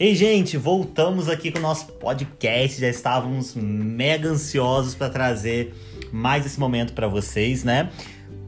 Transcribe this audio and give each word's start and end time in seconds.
Ei, 0.00 0.14
gente, 0.14 0.56
voltamos 0.56 1.28
aqui 1.28 1.50
com 1.50 1.58
o 1.58 1.62
nosso 1.62 1.86
podcast. 1.94 2.80
Já 2.80 2.88
estávamos 2.88 3.56
mega 3.56 4.28
ansiosos 4.28 4.94
para 4.94 5.10
trazer 5.10 5.74
mais 6.12 6.46
esse 6.46 6.60
momento 6.60 6.92
para 6.92 7.08
vocês, 7.08 7.64
né? 7.64 7.90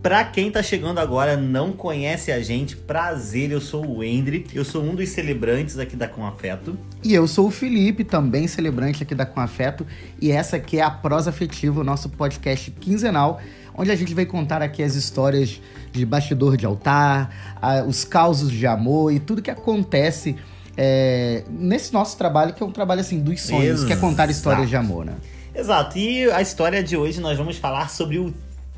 Pra 0.01 0.25
quem 0.25 0.49
tá 0.49 0.63
chegando 0.63 0.99
agora, 1.01 1.37
não 1.37 1.73
conhece 1.73 2.31
a 2.31 2.41
gente, 2.41 2.77
prazer, 2.77 3.51
eu 3.51 3.61
sou 3.61 3.85
o 3.85 4.05
Endre, 4.05 4.47
eu 4.55 4.65
sou 4.65 4.81
um 4.81 4.95
dos 4.95 5.09
celebrantes 5.09 5.77
aqui 5.77 5.97
da 5.97 6.07
Com 6.07 6.25
Afeto. 6.25 6.79
E 7.03 7.13
eu 7.13 7.27
sou 7.27 7.49
o 7.49 7.51
Felipe, 7.51 8.05
também 8.05 8.47
celebrante 8.47 9.03
aqui 9.03 9.15
da 9.15 9.27
Com 9.27 9.41
Afeto, 9.41 9.85
e 10.21 10.31
essa 10.31 10.55
aqui 10.55 10.79
é 10.79 10.83
a 10.83 10.91
Prosa 10.91 11.31
Afetiva, 11.31 11.81
o 11.81 11.85
nosso 11.85 12.09
podcast 12.11 12.71
quinzenal, 12.71 13.41
onde 13.75 13.91
a 13.91 13.97
gente 13.97 14.15
vai 14.15 14.25
contar 14.25 14.63
aqui 14.63 14.85
as 14.85 14.95
histórias 14.95 15.61
de 15.91 16.07
bastidor 16.07 16.57
de 16.57 16.65
altar, 16.65 17.59
os 17.89 18.05
causos 18.05 18.53
de 18.53 18.69
amor 18.69 19.13
e 19.13 19.19
tudo 19.19 19.43
que 19.43 19.51
acontece 19.51 20.37
é, 20.83 21.43
nesse 21.51 21.93
nosso 21.93 22.17
trabalho, 22.17 22.55
que 22.55 22.63
é 22.63 22.67
um 22.67 22.73
trabalho 22.73 23.03
assim 23.03 23.21
dos 23.21 23.43
sonhos, 23.43 23.81
Exato. 23.81 23.87
que 23.87 23.93
é 23.93 23.97
contar 23.97 24.31
histórias 24.31 24.67
de 24.67 24.77
amor, 24.77 25.05
né? 25.05 25.13
Exato, 25.55 25.99
e 25.99 26.31
a 26.31 26.41
história 26.41 26.83
de 26.83 26.97
hoje 26.97 27.21
nós 27.21 27.37
vamos 27.37 27.59
falar 27.59 27.91
sobre 27.91 28.19
o 28.19 28.33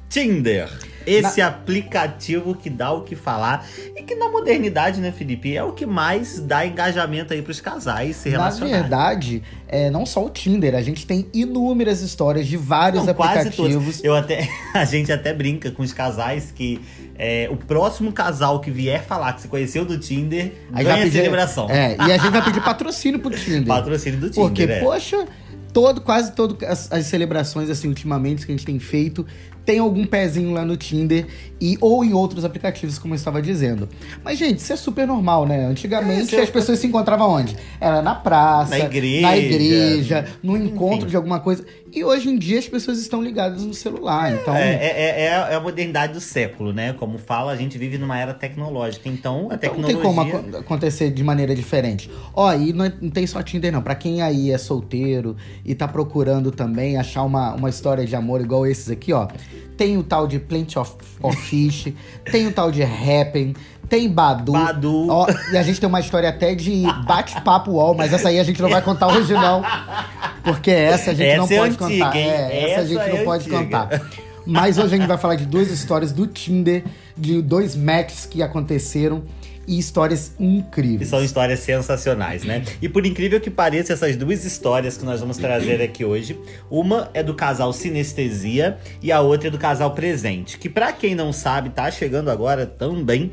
Tinder. 0.09 0.69
Esse 1.07 1.41
aplicativo 1.41 2.57
que 2.57 2.69
dá 2.69 2.93
o 2.93 3.03
que 3.03 3.15
falar 3.15 3.67
e 3.97 4.03
que 4.03 4.17
na 4.17 4.29
modernidade, 4.29 5.01
né, 5.01 5.13
Felipe, 5.13 5.57
é 5.57 5.63
o 5.63 5.73
que 5.73 5.87
mais 5.87 6.41
dá 6.41 6.67
engajamento 6.67 7.33
aí 7.33 7.41
pros 7.41 7.61
casais 7.61 8.17
se 8.17 8.31
Na 8.31 8.39
relacionarem. 8.39 8.81
verdade, 8.81 9.43
é, 9.69 9.89
não 9.89 10.05
só 10.05 10.25
o 10.25 10.29
Tinder, 10.31 10.75
a 10.75 10.83
gente 10.83 11.07
tem 11.07 11.29
inúmeras 11.33 12.03
histórias 12.03 12.47
de 12.49 12.57
vários 12.57 13.07
Não, 13.07 13.15
quase 13.15 13.49
aplicativos. 13.49 13.85
todos. 13.85 14.05
Eu 14.05 14.15
até, 14.17 14.49
a 14.75 14.85
gente 14.85 15.13
até 15.13 15.33
brinca 15.33 15.71
com 15.71 15.83
os 15.83 15.93
casais 15.93 16.53
que 16.55 16.81
é, 17.25 17.49
o 17.53 17.57
próximo 17.57 18.11
casal 18.13 18.59
que 18.59 18.69
vier 18.69 19.01
falar 19.05 19.33
que 19.35 19.43
se 19.43 19.49
conheceu 19.49 19.85
do 19.85 19.97
Tinder 19.97 20.53
Aí 20.73 20.83
ganha 20.83 20.97
vai 20.97 21.05
pedir- 21.05 21.19
celebração. 21.19 21.71
É, 21.71 21.97
e 21.97 22.13
a 22.13 22.19
gente 22.19 22.31
vai 22.33 22.43
pedir 22.43 22.61
patrocínio 22.65 23.21
pro 23.21 23.31
Tinder. 23.31 23.65
Patrocínio 23.69 24.19
do 24.19 24.29
Tinder. 24.29 24.43
Porque, 24.49 24.63
é. 24.65 24.81
poxa, 24.81 25.25
todo, 25.73 26.01
quase 26.01 26.33
todas 26.33 26.69
as, 26.69 26.91
as 26.91 27.07
celebrações, 27.07 27.71
assim, 27.71 27.87
ultimamente, 27.87 28.45
que 28.45 28.51
a 28.51 28.55
gente 28.57 28.67
tem 28.67 28.79
feito, 28.81 29.25
tem 29.65 29.79
algum 29.79 30.05
pezinho 30.05 30.51
lá 30.51 30.65
no 30.65 30.77
Tinder 30.77 31.25
e 31.61 31.79
ou 31.81 32.05
em 32.05 32.13
outros 32.13 32.45
aplicativos, 32.45 32.99
como 32.99 33.15
eu 33.15 33.17
estava 33.17 33.41
dizendo. 33.41 33.89
Mas, 34.25 34.37
gente, 34.37 34.59
isso 34.59 34.73
é 34.73 34.77
super 34.77 35.07
normal, 35.07 35.47
né? 35.47 35.65
Antigamente 35.67 36.35
É, 36.35 36.41
as 36.43 36.51
pessoas 36.51 36.81
se 36.81 36.89
encontravam 36.89 37.31
onde? 37.31 37.57
Era 37.81 38.03
na 38.03 38.17
praça, 38.17 38.77
Na 38.77 38.85
igreja. 38.87 39.23
na 39.23 39.37
igreja, 39.39 40.27
no 40.43 40.57
encontro 40.57 41.03
Enfim. 41.03 41.07
de 41.11 41.17
alguma 41.17 41.39
coisa. 41.39 41.65
E 41.95 42.03
hoje 42.03 42.31
em 42.31 42.39
dia 42.39 42.59
as 42.59 42.67
pessoas 42.67 42.99
estão 42.99 43.23
ligadas 43.23 43.63
no 43.65 43.75
celular. 43.75 44.33
Então, 44.33 44.57
É, 44.57 44.73
é, 44.77 45.11
é- 45.27 45.51
é 45.53 45.55
a 45.55 45.61
modernidade 45.61 46.15
do 46.15 46.21
século, 46.21 46.73
né? 46.73 46.95
Como 46.95 47.19
fala, 47.19 47.53
a 47.53 47.57
gente 47.57 47.77
vive 47.77 47.99
numa 47.99 48.19
era 48.19 48.33
tecnológica. 48.33 49.09
Então, 49.11 49.49
a 49.51 49.55
Então, 49.57 49.59
tecnologia. 49.59 49.95
não 49.95 50.01
tem 50.03 50.31
como 50.33 50.49
aco- 50.49 50.57
acontecer 50.57 51.11
de 51.11 51.23
maneira 51.23 51.55
diferente. 51.55 52.11
Ó, 52.33 52.51
e 52.55 52.73
não, 52.73 52.87
é- 52.87 52.93
não 53.01 53.11
tem 53.11 53.27
só 53.27 53.43
Tinder, 53.43 53.71
não. 53.71 53.83
Pra 53.83 53.95
quem 53.95 54.23
aí 54.23 54.51
é 54.51 54.57
solteiro 54.57 55.37
e 55.65 55.75
tá 55.75 55.87
procurando 55.87 56.51
também 56.51 56.97
achar 56.97 57.25
uma, 57.25 57.53
uma 57.55 57.69
história 57.69 58.07
de 58.07 58.17
amor 58.17 58.41
igual 58.41 58.67
esses 58.67 58.91
aqui, 58.91 59.13
ó. 59.13 59.29
Tem 59.77 59.99
o 59.99 60.03
tal 60.03 60.27
de 60.27 60.39
Plenty 60.39 60.79
of, 60.79 60.93
of 61.23 61.37
Fish, 61.37 61.93
tem 62.31 62.47
o 62.47 62.53
tal 62.53 62.71
de 62.71 62.83
Happen, 62.83 63.55
tem 63.89 64.09
Badu. 64.09 64.53
Badu. 64.53 65.09
Ó, 65.11 65.27
e 65.53 65.57
a 65.59 65.63
gente 65.63 65.79
tem 65.79 65.89
uma 65.89 66.01
história 66.01 66.29
até 66.31 66.55
de 66.55 66.85
bate-papo 67.07 67.73
UOL, 67.73 67.95
mas 67.95 68.13
essa 68.15 68.29
aí 68.31 68.39
a 68.41 68.45
gente 68.45 68.63
não 68.63 68.71
vai 68.71 68.81
contar 68.81 69.09
hoje, 69.09 69.35
não. 69.35 69.63
Porque 70.45 70.71
essa 70.71 71.11
a 71.13 71.15
gente 71.15 71.29
Essa 71.29 71.37
não 71.39 71.45
é 71.45 71.57
pode 71.59 71.85
antiga, 71.85 72.05
contar. 72.07 72.17
É, 72.19 72.71
essa, 72.71 72.81
a 72.81 72.85
gente 72.85 72.99
Essa 73.01 73.09
não 73.11 73.17
é 73.19 73.25
pode 73.25 73.43
antiga. 73.45 73.59
contar. 73.65 74.11
Mas 74.45 74.77
hoje 74.79 74.95
a 74.95 74.99
gente 74.99 75.07
vai 75.07 75.19
falar 75.19 75.37
de 75.37 75.47
duas 75.47 75.71
histórias 75.71 76.11
do 76.13 76.27
Tinder, 76.27 76.83
de 77.17 77.41
dois 77.41 77.77
matches 77.77 78.27
que 78.27 78.43
aconteceram 78.43 79.23
e 79.69 79.79
histórias 79.79 80.33
E 80.41 80.45
incríveis. 80.45 81.09
são 81.09 81.23
histórias 81.23 81.61
sensacionais, 81.61 82.43
né? 82.43 82.65
E 82.83 82.89
por 82.89 83.07
incrível 83.07 83.41
que 83.41 83.49
pareça, 83.49 83.93
essas 83.93 84.17
duas 84.17 84.45
histórias 84.45 84.97
que 84.99 85.05
nós 85.05 85.21
vamos 85.21 85.37
trazer 85.37 85.81
aqui 85.81 86.05
hoje, 86.05 86.37
uma 86.69 87.09
é 87.15 87.23
do 87.23 87.33
casal 87.35 87.73
Sinestesia 87.73 88.79
e 89.01 89.13
a 89.13 89.21
outra 89.21 89.47
é 89.47 89.51
do 89.53 89.59
casal 89.59 89.93
Presente, 89.93 90.59
que 90.59 90.69
pra 90.69 90.91
quem 90.93 91.15
não 91.15 91.33
sabe, 91.33 91.71
tá 91.71 91.89
chegando 91.93 92.29
agora 92.29 92.67
também. 92.67 93.31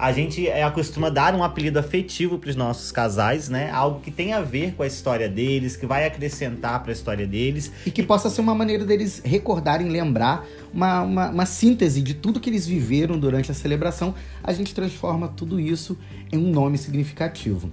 A 0.00 0.12
gente 0.12 0.48
é, 0.48 0.62
acostuma 0.62 1.10
dar 1.10 1.34
um 1.34 1.44
apelido 1.44 1.78
afetivo 1.78 2.38
pros 2.38 2.56
nossos 2.56 2.90
casais, 2.90 3.50
né? 3.50 3.70
Algo 3.70 4.00
que 4.00 4.10
tem 4.10 4.32
a 4.32 4.40
ver 4.40 4.72
com 4.72 4.82
a 4.82 4.86
história 4.86 5.28
deles, 5.28 5.76
que 5.76 5.84
vai 5.84 6.06
acrescentar 6.06 6.82
pra 6.82 6.90
história 6.90 7.26
deles. 7.26 7.70
E 7.84 7.90
que 7.90 8.02
possa 8.02 8.30
ser 8.30 8.40
uma 8.40 8.54
maneira 8.54 8.82
deles 8.82 9.20
recordarem, 9.22 9.90
lembrar, 9.90 10.46
uma, 10.72 11.02
uma, 11.02 11.28
uma 11.28 11.44
síntese 11.44 12.00
de 12.00 12.14
tudo 12.14 12.40
que 12.40 12.48
eles 12.48 12.66
viveram 12.66 13.18
durante 13.18 13.50
a 13.50 13.54
celebração. 13.54 14.14
A 14.42 14.54
gente 14.54 14.74
transforma 14.74 15.28
tudo 15.28 15.60
isso 15.60 15.98
em 16.32 16.38
um 16.38 16.50
nome 16.50 16.78
significativo. 16.78 17.70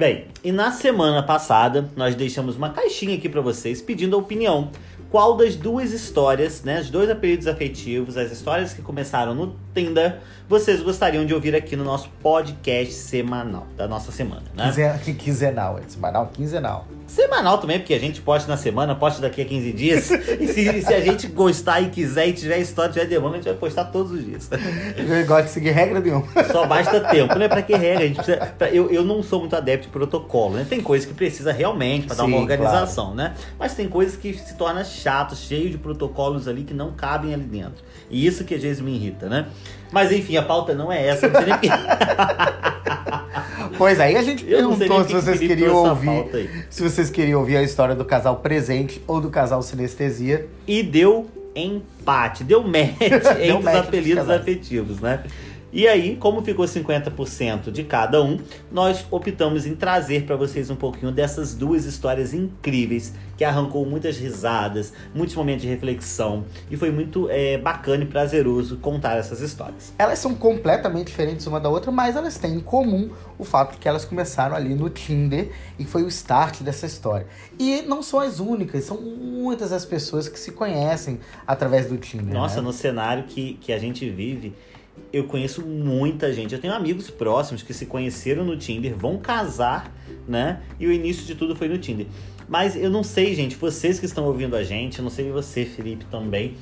Bem, 0.00 0.28
e 0.42 0.50
na 0.50 0.72
semana 0.72 1.22
passada 1.22 1.90
nós 1.94 2.14
deixamos 2.14 2.56
uma 2.56 2.70
caixinha 2.70 3.16
aqui 3.16 3.28
pra 3.28 3.42
vocês 3.42 3.82
pedindo 3.82 4.16
a 4.16 4.18
opinião. 4.18 4.70
Qual 5.10 5.36
das 5.36 5.56
duas 5.56 5.92
histórias, 5.92 6.62
né, 6.62 6.80
os 6.80 6.88
dois 6.88 7.10
apelidos 7.10 7.48
afetivos, 7.48 8.16
as 8.16 8.30
histórias 8.30 8.72
que 8.72 8.80
começaram 8.80 9.34
no 9.34 9.56
Tinder, 9.74 10.18
vocês 10.48 10.82
gostariam 10.82 11.24
de 11.24 11.32
ouvir 11.32 11.54
aqui 11.54 11.76
no 11.76 11.84
nosso 11.84 12.08
podcast 12.22 12.92
semanal 12.92 13.66
da 13.76 13.86
nossa 13.86 14.10
semana, 14.10 14.42
né? 14.54 14.64
Que 15.04 15.14
quinzenal, 15.14 15.78
é 15.78 15.82
semanal, 15.88 16.26
quinzenal. 16.32 16.86
Semanal 17.06 17.58
também, 17.58 17.78
porque 17.78 17.94
a 17.94 17.98
gente 17.98 18.20
posta 18.20 18.48
na 18.50 18.56
semana, 18.56 18.94
posta 18.94 19.20
daqui 19.20 19.42
a 19.42 19.44
15 19.44 19.72
dias. 19.72 20.10
e 20.40 20.46
se, 20.48 20.82
se 20.82 20.94
a 20.94 21.00
gente 21.00 21.26
gostar 21.28 21.80
e 21.80 21.90
quiser 21.90 22.28
e 22.28 22.32
tiver 22.32 22.58
história, 22.58 22.92
tiver 22.92 23.06
demanda, 23.06 23.34
a 23.34 23.36
gente 23.36 23.44
vai 23.46 23.54
postar 23.54 23.84
todos 23.86 24.12
os 24.12 24.24
dias. 24.24 24.48
Eu 24.96 25.26
gosto 25.26 25.44
de 25.46 25.50
seguir 25.50 25.70
regra 25.70 26.00
nenhuma. 26.00 26.26
Só 26.50 26.66
basta 26.66 27.00
tempo, 27.00 27.36
né? 27.38 27.48
Pra 27.48 27.62
que 27.62 27.74
regra? 27.74 28.04
A 28.04 28.06
gente 28.06 28.16
precisa, 28.16 28.46
pra- 28.58 28.70
eu, 28.70 28.90
eu 28.90 29.04
não 29.04 29.22
sou 29.22 29.40
muito 29.40 29.54
adepto 29.56 29.86
de 29.86 29.92
protocolo, 29.92 30.56
né? 30.56 30.66
Tem 30.68 30.80
coisas 30.80 31.06
que 31.06 31.14
precisa 31.14 31.52
realmente 31.52 32.06
pra 32.06 32.16
dar 32.16 32.24
uma 32.24 32.36
organização, 32.42 33.14
né? 33.14 33.34
Mas 33.58 33.74
tem 33.74 33.88
coisas 33.88 34.16
que 34.16 34.32
se 34.34 34.54
torna 34.54 34.84
chato, 34.84 35.34
cheio 35.34 35.68
de 35.70 35.78
protocolos 35.78 36.46
ali 36.46 36.62
que 36.62 36.74
não 36.74 36.92
cabem 36.92 37.34
ali 37.34 37.44
dentro. 37.44 37.82
E 38.08 38.24
isso 38.26 38.44
que 38.44 38.54
às 38.54 38.62
vezes 38.62 38.80
me 38.80 38.94
irrita, 38.94 39.28
né? 39.28 39.46
Mas 39.92 40.12
enfim, 40.12 40.36
a 40.36 40.42
pauta 40.42 40.74
não 40.74 40.92
é 40.92 41.06
essa. 41.06 41.28
Não 41.28 41.40
sei 41.40 41.48
nem 41.48 41.70
Pois 43.76 43.98
aí 43.98 44.16
a 44.16 44.22
gente 44.22 44.44
perguntou 44.44 45.04
se 45.04 45.12
vocês 45.12 45.38
queriam 45.38 45.74
ouvir. 45.74 46.66
Se 46.68 46.82
vocês 46.82 47.10
queriam 47.10 47.40
ouvir 47.40 47.56
a 47.56 47.62
história 47.62 47.94
do 47.94 48.04
casal 48.04 48.36
presente 48.36 49.02
ou 49.06 49.20
do 49.20 49.30
casal 49.30 49.62
sinestesia. 49.62 50.46
E 50.66 50.82
deu 50.82 51.28
empate, 51.54 52.44
deu 52.44 52.62
match 52.62 52.96
entre 53.00 53.52
os 53.52 53.64
match 53.64 53.76
dos 53.76 53.88
apelidos 53.88 54.30
afetivos, 54.30 55.00
né? 55.00 55.24
E 55.72 55.86
aí, 55.86 56.16
como 56.16 56.42
ficou 56.42 56.64
50% 56.64 57.70
de 57.70 57.84
cada 57.84 58.20
um, 58.22 58.38
nós 58.72 59.06
optamos 59.08 59.66
em 59.66 59.76
trazer 59.76 60.24
para 60.24 60.34
vocês 60.34 60.68
um 60.68 60.74
pouquinho 60.74 61.12
dessas 61.12 61.54
duas 61.54 61.84
histórias 61.84 62.34
incríveis 62.34 63.14
que 63.36 63.44
arrancou 63.44 63.86
muitas 63.86 64.18
risadas, 64.18 64.92
muitos 65.14 65.34
momentos 65.34 65.62
de 65.62 65.68
reflexão 65.68 66.44
e 66.70 66.76
foi 66.76 66.90
muito 66.90 67.28
é, 67.30 67.56
bacana 67.56 68.02
e 68.02 68.06
prazeroso 68.06 68.78
contar 68.78 69.16
essas 69.16 69.40
histórias. 69.40 69.94
Elas 69.96 70.18
são 70.18 70.34
completamente 70.34 71.06
diferentes 71.06 71.46
uma 71.46 71.60
da 71.60 71.68
outra, 71.68 71.92
mas 71.92 72.16
elas 72.16 72.36
têm 72.36 72.56
em 72.56 72.60
comum 72.60 73.10
o 73.38 73.44
fato 73.44 73.72
de 73.72 73.78
que 73.78 73.88
elas 73.88 74.04
começaram 74.04 74.56
ali 74.56 74.74
no 74.74 74.90
Tinder 74.90 75.52
e 75.78 75.84
foi 75.84 76.02
o 76.02 76.08
start 76.08 76.62
dessa 76.62 76.84
história. 76.84 77.26
E 77.58 77.82
não 77.82 78.02
são 78.02 78.18
as 78.20 78.40
únicas, 78.40 78.84
são 78.84 79.00
muitas 79.00 79.72
as 79.72 79.84
pessoas 79.84 80.28
que 80.28 80.38
se 80.38 80.52
conhecem 80.52 81.20
através 81.46 81.86
do 81.86 81.96
Tinder. 81.96 82.34
Nossa, 82.34 82.56
né? 82.56 82.62
no 82.62 82.72
cenário 82.72 83.24
que, 83.24 83.54
que 83.54 83.72
a 83.72 83.78
gente 83.78 84.08
vive, 84.10 84.52
eu 85.12 85.24
conheço 85.24 85.62
muita 85.62 86.32
gente. 86.32 86.54
Eu 86.54 86.60
tenho 86.60 86.74
amigos 86.74 87.10
próximos 87.10 87.62
que 87.62 87.72
se 87.74 87.86
conheceram 87.86 88.44
no 88.44 88.56
Tinder, 88.56 88.94
vão 88.94 89.18
casar, 89.18 89.92
né? 90.28 90.60
E 90.78 90.86
o 90.86 90.92
início 90.92 91.24
de 91.24 91.34
tudo 91.34 91.56
foi 91.56 91.68
no 91.68 91.78
Tinder. 91.78 92.06
Mas 92.48 92.74
eu 92.76 92.90
não 92.90 93.02
sei, 93.02 93.34
gente, 93.34 93.56
vocês 93.56 93.98
que 93.98 94.06
estão 94.06 94.24
ouvindo 94.24 94.56
a 94.56 94.62
gente, 94.62 94.98
eu 94.98 95.02
não 95.04 95.10
sei 95.10 95.30
você, 95.30 95.64
Felipe, 95.64 96.04
também. 96.10 96.54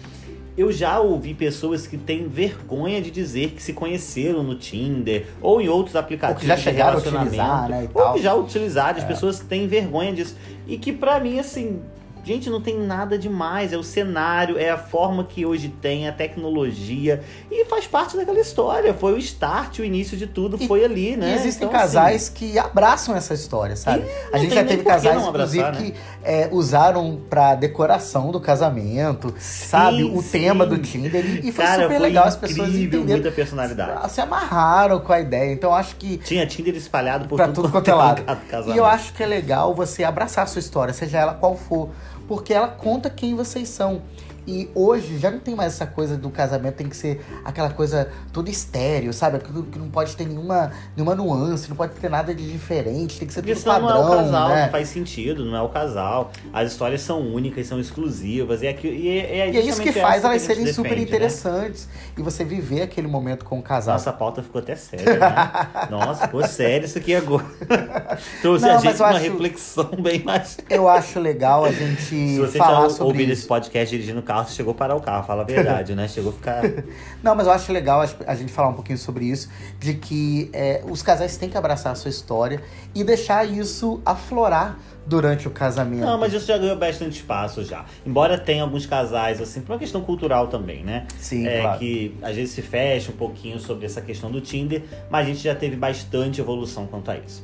Eu 0.57 0.73
já 0.73 0.99
ouvi 0.99 1.35
pessoas 1.35 1.87
que 1.87 1.97
têm 1.97 2.27
vergonha 2.27 3.01
de 3.01 3.11
dizer 3.13 3.51
que 3.53 3.63
se 3.63 3.73
conheceram 3.73 4.43
no 4.43 4.57
Tinder 4.57 5.27
ou 5.41 5.61
em 5.61 5.69
outros 5.69 5.95
aplicativos 5.95 6.47
já 6.49 6.57
de 6.57 6.63
chegaram 6.63 6.99
a 6.99 7.01
relacionamento, 7.01 7.27
utilizar, 7.29 7.69
né, 7.69 7.85
e 7.85 7.99
ou 7.99 8.13
que 8.15 8.23
já 8.23 8.35
utilizaram, 8.35 8.99
as 8.99 9.05
É. 9.05 9.07
pessoas 9.07 9.39
têm 9.39 9.69
vergonha 9.69 10.13
disso. 10.13 10.37
E 10.67 10.77
que 10.77 10.93
pra 10.93 11.21
mim, 11.21 11.39
assim, 11.39 11.81
gente, 12.25 12.51
não 12.51 12.61
tem 12.61 12.79
nada 12.79 13.19
demais. 13.19 13.73
É 13.73 13.77
o 13.77 13.83
cenário, 13.83 14.59
é 14.59 14.71
a 14.71 14.79
forma 14.79 15.25
que 15.25 15.45
hoje 15.47 15.69
tem, 15.69 16.09
a 16.09 16.13
tecnologia. 16.13 17.23
E 17.51 17.65
faz 17.67 17.87
parte 17.87 18.17
daquela 18.17 18.41
história. 18.41 18.93
Foi 18.95 19.13
o 19.15 19.19
start, 19.19 19.79
o 19.81 19.85
início 19.85 20.17
de 20.17 20.27
tudo, 20.27 20.57
E- 20.61 20.67
foi 20.67 20.85
ali, 20.85 21.17
né? 21.17 21.31
E 21.31 21.35
existem 21.35 21.67
Então, 21.69 21.79
casais 21.81 22.29
que 22.29 22.59
abraçam 22.59 23.15
essa 23.17 23.35
história, 23.35 23.77
sabe? 23.77 24.05
E 24.33 24.35
A 24.37 24.39
gente 24.39 24.55
já 24.55 24.65
teve 24.65 24.83
casais, 24.83 25.27
abraçar, 25.27 25.73
inclusive, 25.73 25.93
que 25.93 25.99
é, 26.23 26.49
usaram 26.53 27.21
pra 27.29 27.55
decoração 27.55 28.31
do 28.31 28.41
casamento, 28.41 29.35
sabe? 29.39 30.05
O 30.05 30.23
sim. 30.23 30.31
tema 30.41 30.67
do 30.67 30.79
Tinder. 30.79 31.25
E, 31.25 31.49
e 31.49 31.53
foi 31.53 31.65
Cara, 31.65 31.83
super 31.83 31.97
foi 31.97 32.07
legal 32.07 32.25
as 32.25 32.37
pessoas 32.37 32.69
entenderam. 32.75 33.05
muita 33.07 33.31
personalidade. 33.31 34.13
Se 34.13 34.21
amarraram 34.21 35.01
com 35.01 35.13
a 35.13 35.21
ideia. 35.21 35.53
Então 35.53 35.75
acho 35.75 35.97
que 35.97 36.19
Tinha 36.19 36.47
Tinder 36.47 36.75
espalhado 36.77 37.27
por 37.29 37.37
pra 37.37 37.47
tudo, 37.47 37.63
tudo 37.63 37.71
quanto 37.73 37.89
é 37.91 37.95
lado. 37.95 38.21
lugar 38.21 38.37
do 38.37 38.47
casamento. 38.47 38.75
E 38.77 38.79
eu 38.79 38.85
acho 38.85 39.13
que 39.15 39.23
é 39.23 39.27
legal 39.27 39.75
você 39.75 40.05
abraçar 40.05 40.45
a 40.45 40.47
sua 40.47 40.61
história, 40.61 40.93
seja 40.95 41.19
ela 41.19 41.35
qual 41.35 41.57
for, 41.57 41.91
porque 42.29 42.53
ela 42.53 42.69
conta 42.69 43.09
quem 43.11 43.35
vocês 43.35 43.69
são. 43.69 44.03
E 44.49 44.71
hoje 44.75 45.19
já 45.19 45.31
não 45.31 45.39
tem 45.41 45.55
mais 45.55 45.75
essa 45.75 45.87
coisa 45.87 46.17
do 46.17 46.31
casamento, 46.31 46.77
tem 46.77 46.89
que 46.89 46.97
ser 46.97 47.21
aquela 47.45 47.69
coisa 47.69 48.09
toda 48.33 48.49
estéreo, 48.49 49.13
sabe? 49.13 49.39
Que, 49.41 49.53
que 49.63 49.79
não 49.79 49.91
pode 49.91 50.17
ter 50.17 50.27
nenhuma, 50.27 50.73
nenhuma 50.97 51.15
nuance, 51.15 51.69
não 51.69 51.77
pode 51.77 51.93
ter 51.93 52.09
nada 52.09 52.35
de 52.35 52.51
diferente, 52.51 53.19
tem 53.19 53.29
que 53.29 53.35
ser 53.35 53.43
Porque 53.43 53.55
tudo 53.55 53.65
padrão, 53.67 53.89
não 53.91 53.99
é 53.99 54.07
o 54.07 54.17
casal, 54.25 54.49
né? 54.49 54.63
não 54.65 54.71
faz 54.73 54.89
sentido, 54.89 55.45
não 55.45 55.55
é 55.55 55.61
o 55.61 55.69
casal. 55.69 56.33
As 56.51 56.73
histórias 56.73 57.03
são 57.03 57.21
únicas, 57.21 57.67
são 57.67 57.79
exclusivas. 57.79 58.63
E, 58.63 58.69
é, 58.69 58.79
e 58.83 59.09
é, 59.19 59.51
E 59.51 59.57
é 59.59 59.61
isso 59.61 59.83
que 59.83 59.93
faz 59.93 60.25
elas 60.25 60.41
serem 60.41 60.67
super 60.69 60.89
defende, 60.91 60.97
né? 60.97 61.03
interessantes. 61.09 61.87
E 62.17 62.23
você 62.23 62.43
viver 62.43 62.81
aquele 62.81 63.07
momento 63.07 63.45
com 63.45 63.59
o 63.59 63.63
casal. 63.63 63.95
Nossa, 63.95 64.09
a 64.09 64.15
pauta 64.15 64.43
ficou 64.43 64.61
até 64.63 64.75
séria, 64.77 65.19
né? 65.19 65.37
Nossa, 65.91 66.23
ficou 66.27 66.43
sério 66.47 66.87
isso 66.87 66.97
aqui 66.97 67.15
agora. 67.15 67.45
Trouxe 68.41 68.65
Não, 68.65 68.77
a 68.77 68.79
gente 68.79 68.97
uma 68.97 69.09
acho- 69.09 69.19
reflexão 69.21 69.91
bem 70.01 70.23
mais. 70.25 70.57
Eu 70.71 70.89
acho 70.89 71.21
legal 71.21 71.67
a 71.67 71.71
gente 71.73 72.01
Se 72.05 72.39
você 72.39 72.57
falar 72.57 72.83
já 72.85 72.91
sobre 72.91 73.05
ouvindo 73.05 73.33
isso. 73.33 73.41
esse 73.41 73.47
podcast 73.49 73.95
dirigindo 73.95 74.21
o 74.21 74.23
carro, 74.43 74.51
chegou 74.55 74.73
a 74.73 74.75
parar 74.75 74.97
o 74.97 75.01
carro, 75.01 75.25
fala 75.27 75.43
a 75.43 75.45
verdade, 75.45 75.95
né? 75.95 76.09
Chegou 76.09 76.31
a 76.31 76.35
ficar. 76.35 76.63
Não, 77.23 77.35
mas 77.35 77.47
eu 77.47 77.53
acho 77.53 77.73
legal 77.73 78.03
a- 78.03 78.09
a 78.27 78.35
gente 78.35 78.53
falar 78.53 78.69
um 78.69 78.75
pouquinho 78.75 78.99
sobre 78.99 79.25
isso, 79.27 79.49
de 79.79 79.95
que 79.95 80.51
é, 80.53 80.83
os 80.89 81.03
casais 81.03 81.37
têm 81.37 81.49
que 81.49 81.57
abraçar 81.57 81.93
a 81.93 81.95
sua 81.95 82.11
história 82.11 82.63
e 82.95 83.03
deixar 83.05 83.45
isso 83.45 84.01
aflorar 84.05 84.79
durante 85.07 85.49
o 85.49 85.51
casamento. 85.51 86.05
Não, 86.05 86.19
mas 86.19 86.33
isso 86.35 86.47
já 86.47 86.59
ganhou 86.59 86.77
bastante 86.77 87.13
espaço 87.17 87.65
já. 87.65 87.87
Embora 88.05 88.37
tenha 88.37 88.63
alguns 88.63 88.85
casais, 88.85 89.41
assim, 89.41 89.63
por 89.63 89.73
uma 89.73 89.79
questão 89.79 90.03
cultural 90.03 90.49
também, 90.49 90.85
né? 90.85 91.07
Sim, 91.19 91.47
é, 91.47 91.63
claro. 91.63 91.79
que 91.79 92.15
às 92.23 92.37
vezes 92.37 92.55
se 92.55 92.61
fecha 92.61 93.11
um 93.11 93.17
pouquinho 93.17 93.59
sobre 93.59 93.87
essa 93.87 94.03
questão 94.03 94.31
do 94.31 94.41
Tinder, 94.43 94.83
mas 95.11 95.27
a 95.27 95.31
gente 95.31 95.43
já 95.43 95.55
teve 95.55 95.77
bastante 95.77 96.41
evolução 96.43 96.87
quanto 96.87 97.11
a 97.11 97.17
isso. 97.17 97.43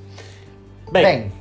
Bem, 0.93 1.03
Bem, 1.03 1.33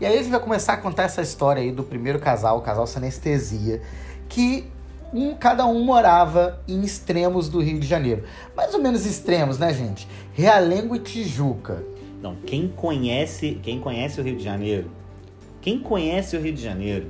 e 0.00 0.06
aí 0.06 0.14
a 0.14 0.22
gente 0.22 0.30
vai 0.30 0.38
começar 0.38 0.74
a 0.74 0.76
contar 0.76 1.02
essa 1.02 1.20
história 1.20 1.60
aí 1.60 1.72
do 1.72 1.82
primeiro 1.82 2.20
casal, 2.20 2.58
o 2.58 2.60
casal 2.62 2.86
Sanestesia, 2.86 3.82
que 4.28 4.64
um, 5.12 5.34
cada 5.34 5.66
um 5.66 5.84
morava 5.84 6.60
em 6.68 6.82
extremos 6.82 7.48
do 7.48 7.60
Rio 7.60 7.78
de 7.78 7.86
Janeiro. 7.86 8.24
Mais 8.56 8.74
ou 8.74 8.80
menos 8.80 9.06
extremos, 9.06 9.58
né, 9.58 9.72
gente? 9.72 10.08
Realengo 10.32 10.94
e 10.96 10.98
Tijuca. 11.00 11.82
não, 12.22 12.36
quem 12.36 12.68
conhece, 12.68 13.60
quem 13.62 13.80
conhece 13.80 14.20
o 14.20 14.24
Rio 14.24 14.36
de 14.36 14.44
Janeiro, 14.44 14.90
quem 15.60 15.78
conhece 15.78 16.36
o 16.36 16.40
Rio 16.40 16.52
de 16.52 16.62
Janeiro, 16.62 17.08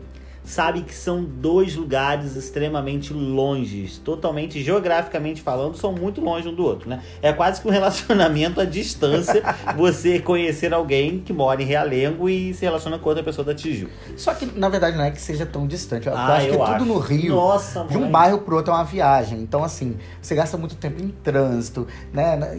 sabe 0.49 0.81
que 0.83 0.95
são 0.95 1.23
dois 1.23 1.77
lugares 1.77 2.35
extremamente 2.37 3.13
longes, 3.13 3.99
totalmente 3.99 4.63
geograficamente 4.63 5.43
falando, 5.43 5.77
são 5.77 5.93
muito 5.93 6.21
longe 6.21 6.49
um 6.49 6.55
do 6.55 6.65
outro, 6.65 6.89
né? 6.89 7.03
É 7.21 7.33
quase 7.33 7.61
que 7.61 7.69
um 7.69 7.71
relacionamento 7.73 8.61
à 8.61 8.65
distância, 8.65 9.43
você 9.77 10.19
conhecer 10.19 10.73
alguém 10.73 11.19
que 11.21 11.33
mora 11.33 11.63
em 11.63 11.67
Realengo 11.67 12.29
e 12.29 12.55
se 12.55 12.65
relaciona 12.65 12.99
com 12.99 13.09
outra 13.09 13.23
pessoa 13.23 13.45
da 13.45 13.55
Tijuca. 13.55 13.93
Só 14.17 14.33
que, 14.35 14.47
na 14.47 14.69
verdade, 14.69 14.97
não 14.97 15.05
é 15.05 15.11
que 15.11 15.21
seja 15.21 15.45
tão 15.45 15.67
distante. 15.67 16.07
Eu 16.07 16.17
Ah, 16.17 16.37
acho 16.37 16.47
que 16.47 16.55
eu 16.55 16.59
tudo 16.59 16.73
acho. 16.73 16.85
no 16.87 16.99
Rio, 16.99 17.35
Nossa, 17.35 17.85
de 17.85 17.97
um 17.97 18.01
mãe. 18.03 18.11
bairro 18.11 18.39
pro 18.39 18.57
outro 18.57 18.73
é 18.73 18.77
uma 18.77 18.85
viagem. 18.85 19.41
Então, 19.41 19.63
assim, 19.63 19.97
você 20.21 20.35
gasta 20.35 20.57
muito 20.57 20.77
tempo 20.77 21.03
em 21.03 21.09
trânsito, 21.09 21.87
né? 22.13 22.59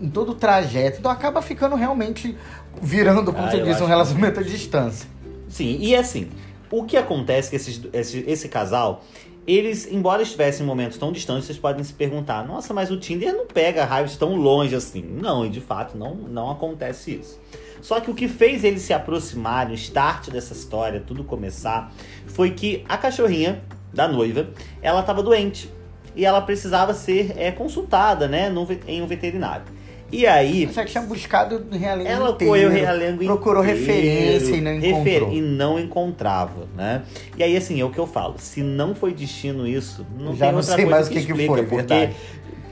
Em, 0.00 0.08
todo 0.10 0.32
o 0.32 0.34
trajeto. 0.34 0.98
Então 0.98 1.10
acaba 1.10 1.40
ficando 1.40 1.76
realmente 1.76 2.36
virando, 2.82 3.32
como 3.32 3.46
Ah, 3.46 3.50
você 3.50 3.62
disse, 3.62 3.82
um 3.82 3.86
relacionamento 3.86 4.40
à 4.40 4.42
distância. 4.42 5.08
Sim, 5.48 5.78
e 5.80 5.94
assim, 5.96 6.28
o 6.70 6.84
que 6.84 6.96
acontece 6.96 7.48
é 7.48 7.50
que 7.50 7.56
esses, 7.56 7.80
esse, 7.92 8.24
esse 8.26 8.48
casal, 8.48 9.02
eles, 9.46 9.90
embora 9.90 10.22
estivessem 10.22 10.62
em 10.62 10.66
momentos 10.66 10.98
tão 10.98 11.10
distantes, 11.10 11.46
vocês 11.46 11.58
podem 11.58 11.82
se 11.82 11.94
perguntar, 11.94 12.46
nossa, 12.46 12.74
mas 12.74 12.90
o 12.90 12.98
Tinder 12.98 13.32
não 13.32 13.46
pega 13.46 13.84
raios 13.84 14.16
tão 14.16 14.36
longe 14.36 14.74
assim. 14.74 15.02
Não, 15.02 15.46
e 15.46 15.48
de 15.48 15.60
fato 15.60 15.96
não, 15.96 16.14
não 16.14 16.50
acontece 16.50 17.14
isso. 17.14 17.40
Só 17.80 18.00
que 18.00 18.10
o 18.10 18.14
que 18.14 18.28
fez 18.28 18.64
eles 18.64 18.82
se 18.82 18.92
aproximarem, 18.92 19.72
o 19.72 19.74
start 19.74 20.30
dessa 20.30 20.52
história, 20.52 21.00
tudo 21.00 21.24
começar, 21.24 21.92
foi 22.26 22.50
que 22.50 22.84
a 22.88 22.98
cachorrinha 22.98 23.62
da 23.92 24.06
noiva, 24.06 24.48
ela 24.82 25.00
estava 25.00 25.22
doente. 25.22 25.70
E 26.14 26.24
ela 26.24 26.40
precisava 26.40 26.92
ser 26.92 27.32
é, 27.38 27.50
consultada, 27.50 28.26
né, 28.26 28.50
no 28.50 28.66
em 28.86 29.00
um 29.00 29.06
veterinário. 29.06 29.64
E 30.10 30.26
aí, 30.26 30.66
Já 30.72 30.84
tinha 30.86 31.02
buscado 31.02 31.66
o 31.70 31.76
Realengo 31.76 32.08
ela 32.08 32.30
inteiro. 32.30 32.50
foi 32.52 32.64
o 32.64 32.70
Realengo 32.70 33.24
procurou 33.26 33.62
inteiro, 33.62 33.78
referência 33.80 34.56
e 34.56 34.60
não 34.62 34.72
encontrou. 34.74 35.32
e 35.32 35.40
não 35.42 35.78
encontrava, 35.78 36.66
né? 36.74 37.02
E 37.36 37.42
aí, 37.42 37.54
assim, 37.56 37.78
é 37.80 37.84
o 37.84 37.90
que 37.90 37.98
eu 37.98 38.06
falo. 38.06 38.36
Se 38.38 38.62
não 38.62 38.94
foi 38.94 39.12
destino 39.12 39.66
isso, 39.66 40.06
não 40.18 40.34
Já 40.34 40.46
tem 40.46 40.52
não 40.52 40.60
outra 40.60 40.74
sei 40.74 40.84
coisa 40.84 40.90
mais 40.90 41.06
o 41.06 41.10
que 41.10 41.14
que 41.16 41.20
explica, 41.30 41.52
foi, 41.52 41.62
porque, 41.62 41.76
verdade. 41.76 42.16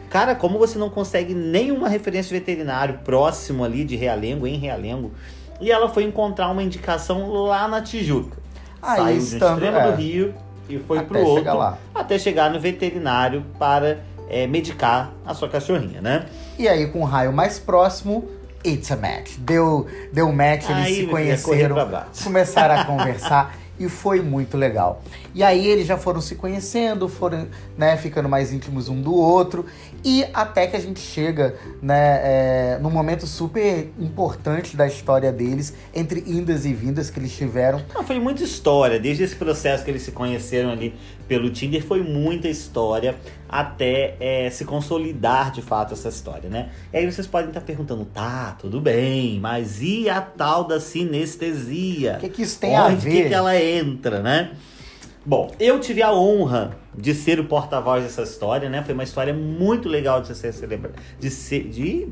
Cara, 0.08 0.34
como 0.34 0.58
você 0.58 0.78
não 0.78 0.88
consegue 0.88 1.34
nenhuma 1.34 1.88
referência 1.90 2.28
de 2.32 2.38
veterinário 2.40 3.00
próximo 3.04 3.64
ali 3.64 3.84
de 3.84 3.96
Realengo, 3.96 4.46
em 4.46 4.56
Realengo, 4.56 5.10
e 5.60 5.70
ela 5.70 5.88
foi 5.90 6.04
encontrar 6.04 6.48
uma 6.48 6.62
indicação 6.62 7.30
lá 7.32 7.68
na 7.68 7.82
Tijuca. 7.82 8.38
Aí, 8.80 8.96
Saiu 8.96 9.16
do 9.18 9.22
estando- 9.22 9.52
extremo 9.58 9.76
é. 9.76 9.90
do 9.90 9.96
Rio 9.98 10.34
e 10.70 10.78
foi 10.78 10.98
Até 10.98 11.06
pro 11.08 11.20
outro, 11.26 11.54
lá. 11.58 11.76
até 11.94 12.18
chegar 12.18 12.50
no 12.50 12.58
veterinário 12.58 13.44
para 13.58 13.98
é, 14.28 14.46
medicar 14.46 15.12
a 15.24 15.34
sua 15.34 15.48
cachorrinha, 15.48 16.00
né? 16.00 16.26
E 16.58 16.68
aí, 16.68 16.86
com 16.86 17.00
o 17.00 17.04
raio 17.04 17.32
mais 17.32 17.58
próximo, 17.58 18.28
it's 18.64 18.90
a 18.90 18.96
match. 18.96 19.36
Deu, 19.38 19.86
deu 20.12 20.32
match, 20.32 20.68
eles 20.68 20.86
Aí, 20.86 20.94
se 20.96 21.06
conheceram, 21.06 21.76
começaram 22.22 22.74
a 22.74 22.84
conversar 22.86 23.56
e 23.78 23.88
foi 23.88 24.20
muito 24.22 24.56
legal. 24.56 25.02
E 25.34 25.42
aí 25.42 25.66
eles 25.66 25.86
já 25.86 25.98
foram 25.98 26.20
se 26.20 26.34
conhecendo, 26.34 27.08
foram 27.08 27.46
né, 27.76 27.96
ficando 27.96 28.28
mais 28.28 28.52
íntimos 28.52 28.88
um 28.88 29.00
do 29.00 29.14
outro. 29.14 29.66
E 30.02 30.24
até 30.32 30.66
que 30.66 30.76
a 30.76 30.80
gente 30.80 31.00
chega 31.00 31.54
né, 31.82 32.20
é, 32.22 32.78
num 32.80 32.90
momento 32.90 33.26
super 33.26 33.92
importante 33.98 34.76
da 34.76 34.86
história 34.86 35.30
deles, 35.30 35.74
entre 35.94 36.20
indas 36.26 36.64
e 36.64 36.72
vindas 36.72 37.10
que 37.10 37.18
eles 37.18 37.36
tiveram. 37.36 37.82
Não, 37.94 38.02
foi 38.02 38.18
muita 38.18 38.42
história. 38.42 38.98
Desde 38.98 39.24
esse 39.24 39.36
processo 39.36 39.84
que 39.84 39.90
eles 39.90 40.02
se 40.02 40.12
conheceram 40.12 40.70
ali 40.70 40.94
pelo 41.28 41.50
Tinder, 41.50 41.84
foi 41.84 42.02
muita 42.02 42.48
história 42.48 43.16
até 43.48 44.16
é, 44.20 44.50
se 44.50 44.64
consolidar 44.64 45.52
de 45.52 45.62
fato 45.62 45.94
essa 45.94 46.08
história, 46.08 46.48
né? 46.48 46.70
E 46.92 46.98
aí 46.98 47.10
vocês 47.10 47.26
podem 47.26 47.48
estar 47.48 47.60
perguntando, 47.60 48.04
tá, 48.04 48.56
tudo 48.60 48.80
bem, 48.80 49.38
mas 49.40 49.82
e 49.82 50.08
a 50.08 50.20
tal 50.20 50.64
da 50.64 50.80
sinestesia? 50.80 52.16
O 52.16 52.20
que, 52.20 52.28
que 52.28 52.42
isso 52.42 52.58
tem 52.58 52.76
a 52.76 52.86
Onde 52.86 52.96
ver? 52.96 53.10
que, 53.10 53.28
que 53.28 53.34
ela 53.34 53.60
entra, 53.60 54.20
né? 54.20 54.50
Bom, 55.28 55.50
eu 55.58 55.80
tive 55.80 56.02
a 56.02 56.12
honra 56.12 56.76
de 56.96 57.12
ser 57.12 57.40
o 57.40 57.44
porta-voz 57.44 58.04
dessa 58.04 58.22
história, 58.22 58.70
né? 58.70 58.84
Foi 58.84 58.94
uma 58.94 59.02
história 59.02 59.34
muito 59.34 59.88
legal 59.88 60.22
de 60.22 60.32
ser 60.36 60.52
celebrada. 60.52 60.94
De 61.18 61.30
ser. 61.30 61.64
De. 61.64 62.06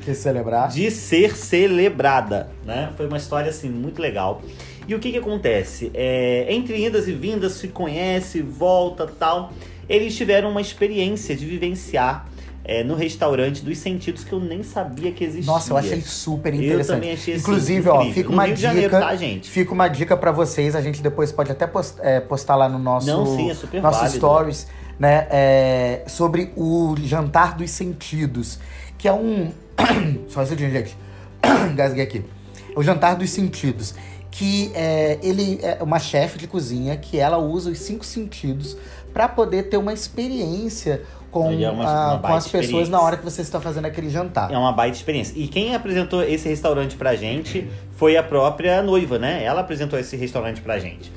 Que 0.00 0.14
celebrar? 0.14 0.68
de 0.68 0.92
ser 0.92 1.36
celebrada, 1.36 2.48
né? 2.64 2.92
Foi 2.96 3.08
uma 3.08 3.16
história 3.16 3.50
assim 3.50 3.68
muito 3.68 4.00
legal. 4.00 4.42
E 4.90 4.94
o 4.96 4.98
que 4.98 5.12
que 5.12 5.18
acontece? 5.18 5.88
É, 5.94 6.46
entre 6.52 6.84
indas 6.84 7.06
e 7.06 7.12
vindas, 7.12 7.52
se 7.52 7.68
conhece, 7.68 8.42
volta, 8.42 9.06
tal. 9.06 9.52
Eles 9.88 10.16
tiveram 10.16 10.50
uma 10.50 10.60
experiência 10.60 11.36
de 11.36 11.46
vivenciar 11.46 12.26
é, 12.64 12.82
no 12.82 12.96
restaurante 12.96 13.64
dos 13.64 13.78
sentidos 13.78 14.24
que 14.24 14.32
eu 14.32 14.40
nem 14.40 14.64
sabia 14.64 15.12
que 15.12 15.22
existia. 15.22 15.46
Nossa, 15.52 15.72
eu 15.72 15.76
achei 15.76 16.00
super 16.00 16.52
Eu 16.52 16.60
interessante. 16.60 16.96
também 16.96 17.12
achei 17.12 17.34
assim, 17.34 17.40
Inclusive, 17.42 17.88
ó, 17.88 18.04
fica 18.10 18.28
No 18.30 18.34
uma 18.34 18.46
Rio 18.46 18.56
dica. 18.56 18.66
Janeiro, 18.68 18.90
tá, 18.90 19.14
gente? 19.14 19.48
Fica 19.48 19.72
uma 19.72 19.86
dica 19.86 20.16
pra 20.16 20.32
vocês, 20.32 20.74
a 20.74 20.80
gente 20.80 21.00
depois 21.00 21.30
pode 21.30 21.52
até 21.52 21.68
post- 21.68 22.00
é, 22.00 22.18
postar 22.18 22.56
lá 22.56 22.68
no 22.68 22.80
nosso, 22.80 23.06
Não, 23.06 23.24
sim, 23.24 23.48
é 23.72 23.80
nosso 23.80 24.00
válido. 24.00 24.16
stories, 24.16 24.66
né? 24.98 25.28
é, 25.30 26.02
sobre 26.08 26.50
o 26.56 26.96
jantar 27.00 27.56
dos 27.56 27.70
sentidos, 27.70 28.58
que 28.98 29.06
é 29.06 29.12
um. 29.12 29.52
Só 30.26 30.40
um 30.42 30.46
segundinho, 30.46 30.72
gente. 30.72 30.96
Gasguei 31.76 32.02
aqui. 32.02 32.24
O 32.74 32.82
jantar 32.82 33.14
dos 33.14 33.30
sentidos. 33.30 33.94
Que 34.30 34.70
é, 34.74 35.18
ele 35.22 35.58
é 35.62 35.78
uma 35.82 35.98
chefe 35.98 36.38
de 36.38 36.46
cozinha 36.46 36.96
que 36.96 37.18
ela 37.18 37.36
usa 37.38 37.70
os 37.70 37.78
cinco 37.78 38.04
sentidos 38.04 38.76
pra 39.12 39.28
poder 39.28 39.64
ter 39.64 39.76
uma 39.76 39.92
experiência 39.92 41.02
com, 41.32 41.50
é 41.52 41.70
uma- 41.70 41.84
a- 41.84 42.10
uma 42.14 42.18
com 42.20 42.34
as 42.34 42.46
pessoas 42.48 42.88
na 42.88 43.00
hora 43.00 43.16
que 43.16 43.24
você 43.24 43.42
está 43.42 43.60
fazendo 43.60 43.84
aquele 43.86 44.08
jantar. 44.08 44.52
É 44.52 44.56
uma 44.56 44.72
baita 44.72 44.96
experiência. 44.96 45.34
E 45.36 45.48
quem 45.48 45.74
apresentou 45.74 46.22
esse 46.22 46.48
restaurante 46.48 46.96
pra 46.96 47.14
gente 47.16 47.68
foi 47.96 48.16
a 48.16 48.22
própria 48.22 48.82
noiva, 48.82 49.18
né? 49.18 49.42
Ela 49.44 49.60
apresentou 49.60 49.98
esse 49.98 50.16
restaurante 50.16 50.60
pra 50.60 50.78
gente. 50.78 51.12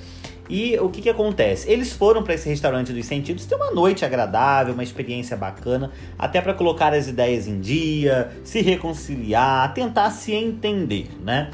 E 0.50 0.77
o 0.79 0.89
que 0.89 1.01
que 1.01 1.10
acontece? 1.10 1.72
Eles 1.72 1.93
foram 1.93 2.22
pra 2.22 2.34
esse 2.34 2.50
restaurante 2.50 2.91
dos 2.91 3.05
sentidos 3.05 3.46
ter 3.46 3.55
uma 3.55 3.72
noite 3.72 4.03
agradável, 4.03 4.74
uma 4.74 4.84
experiência 4.84 5.38
bacana, 5.38 5.91
até 6.20 6.41
pra 6.41 6.53
colocar 6.53 6.93
as 6.93 7.08
ideias 7.08 7.48
em 7.48 7.60
dia, 7.62 8.29
se 8.43 8.62
reconciliar, 8.62 9.74
tentar 9.74 10.12
se 10.12 10.34
entender, 10.34 11.10
né? 11.24 11.50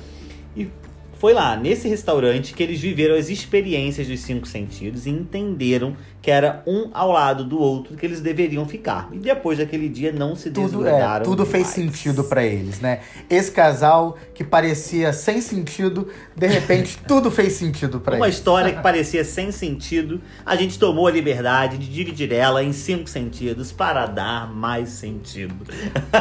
Foi 1.19 1.33
lá, 1.33 1.57
nesse 1.57 1.87
restaurante, 1.89 2.53
que 2.53 2.63
eles 2.63 2.79
viveram 2.79 3.15
as 3.15 3.29
experiências 3.29 4.07
dos 4.07 4.21
cinco 4.21 4.47
sentidos 4.47 5.05
e 5.05 5.09
entenderam 5.09 5.95
que 6.21 6.31
era 6.31 6.61
um 6.67 6.89
ao 6.93 7.11
lado 7.11 7.43
do 7.43 7.59
outro 7.59 7.95
que 7.95 8.05
eles 8.05 8.19
deveriam 8.21 8.65
ficar. 8.65 9.09
E 9.11 9.17
depois 9.17 9.57
daquele 9.57 9.87
dia 9.87 10.11
não 10.11 10.35
se 10.35 10.51
Tudo, 10.51 10.85
é, 10.87 11.19
tudo 11.21 11.45
fez 11.45 11.67
sentido 11.67 12.23
pra 12.23 12.43
eles, 12.43 12.79
né? 12.79 12.99
Esse 13.29 13.51
casal 13.51 14.17
que 14.33 14.43
parecia 14.43 15.13
sem 15.13 15.41
sentido, 15.41 16.07
de 16.35 16.47
repente 16.47 16.97
tudo 17.07 17.31
fez 17.31 17.53
sentido 17.53 17.99
pra 17.99 18.15
Uma 18.15 18.27
eles. 18.27 18.35
história 18.35 18.73
que 18.73 18.81
parecia 18.81 19.23
sem 19.23 19.51
sentido, 19.51 20.21
a 20.45 20.55
gente 20.55 20.77
tomou 20.77 21.07
a 21.07 21.11
liberdade 21.11 21.77
de 21.77 21.87
dividir 21.87 22.31
ela 22.33 22.63
em 22.63 22.73
cinco 22.73 23.09
sentidos 23.09 23.71
para 23.71 24.05
dar 24.05 24.53
mais 24.53 24.89
sentido. 24.89 25.55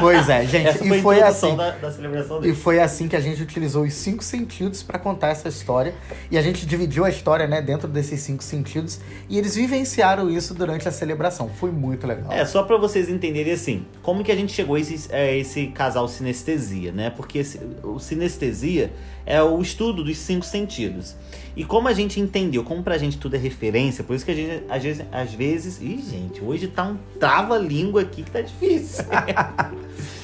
Pois 0.00 0.28
é, 0.28 0.42
gente, 0.46 0.68
Essa 0.68 0.78
foi 0.84 0.98
e 0.98 1.02
foi 1.02 1.16
introdução 1.16 1.48
assim. 1.48 1.56
da, 1.56 1.70
da 1.70 1.90
celebração 1.92 2.44
E 2.44 2.54
foi 2.54 2.80
assim 2.80 3.08
que 3.08 3.16
a 3.16 3.20
gente 3.20 3.42
utilizou 3.42 3.84
os 3.84 3.94
cinco 3.94 4.22
sentidos 4.22 4.82
para 4.88 4.98
contar 4.98 5.28
essa 5.28 5.50
história. 5.50 5.94
E 6.30 6.38
a 6.38 6.42
gente 6.42 6.64
dividiu 6.64 7.04
a 7.04 7.10
história, 7.10 7.46
né, 7.46 7.60
dentro 7.60 7.86
desses 7.86 8.20
cinco 8.20 8.42
sentidos. 8.42 8.98
E 9.28 9.36
eles 9.36 9.54
vivenciaram 9.54 10.30
isso 10.30 10.54
durante 10.54 10.88
a 10.88 10.90
celebração. 10.90 11.50
Foi 11.50 11.70
muito 11.70 12.06
legal. 12.06 12.32
É, 12.32 12.46
só 12.46 12.62
para 12.62 12.78
vocês 12.78 13.10
entenderem 13.10 13.52
assim, 13.52 13.84
como 14.02 14.24
que 14.24 14.32
a 14.32 14.36
gente 14.36 14.50
chegou 14.52 14.76
a 14.76 14.80
esse, 14.80 15.14
a 15.14 15.32
esse 15.32 15.66
casal 15.66 16.08
sinestesia, 16.08 16.90
né? 16.90 17.10
Porque 17.10 17.38
esse, 17.38 17.60
o 17.82 17.98
sinestesia 17.98 18.90
é 19.26 19.42
o 19.42 19.60
estudo 19.60 20.02
dos 20.02 20.16
cinco 20.16 20.46
sentidos. 20.46 21.14
E 21.54 21.64
como 21.64 21.86
a 21.86 21.92
gente 21.92 22.18
entendeu, 22.18 22.64
como 22.64 22.82
pra 22.82 22.96
gente 22.96 23.18
tudo 23.18 23.36
é 23.36 23.38
referência, 23.38 24.02
por 24.02 24.16
isso 24.16 24.24
que 24.24 24.30
a 24.30 24.34
gente, 24.34 24.64
às 24.70 24.82
vezes, 24.82 25.04
às 25.12 25.34
vezes 25.34 25.82
ih, 25.82 26.02
gente, 26.08 26.42
hoje 26.42 26.68
tá 26.68 26.84
um 26.84 26.96
trava-língua 27.20 28.02
aqui 28.02 28.22
que 28.22 28.30
tá 28.30 28.40
difícil. 28.40 29.04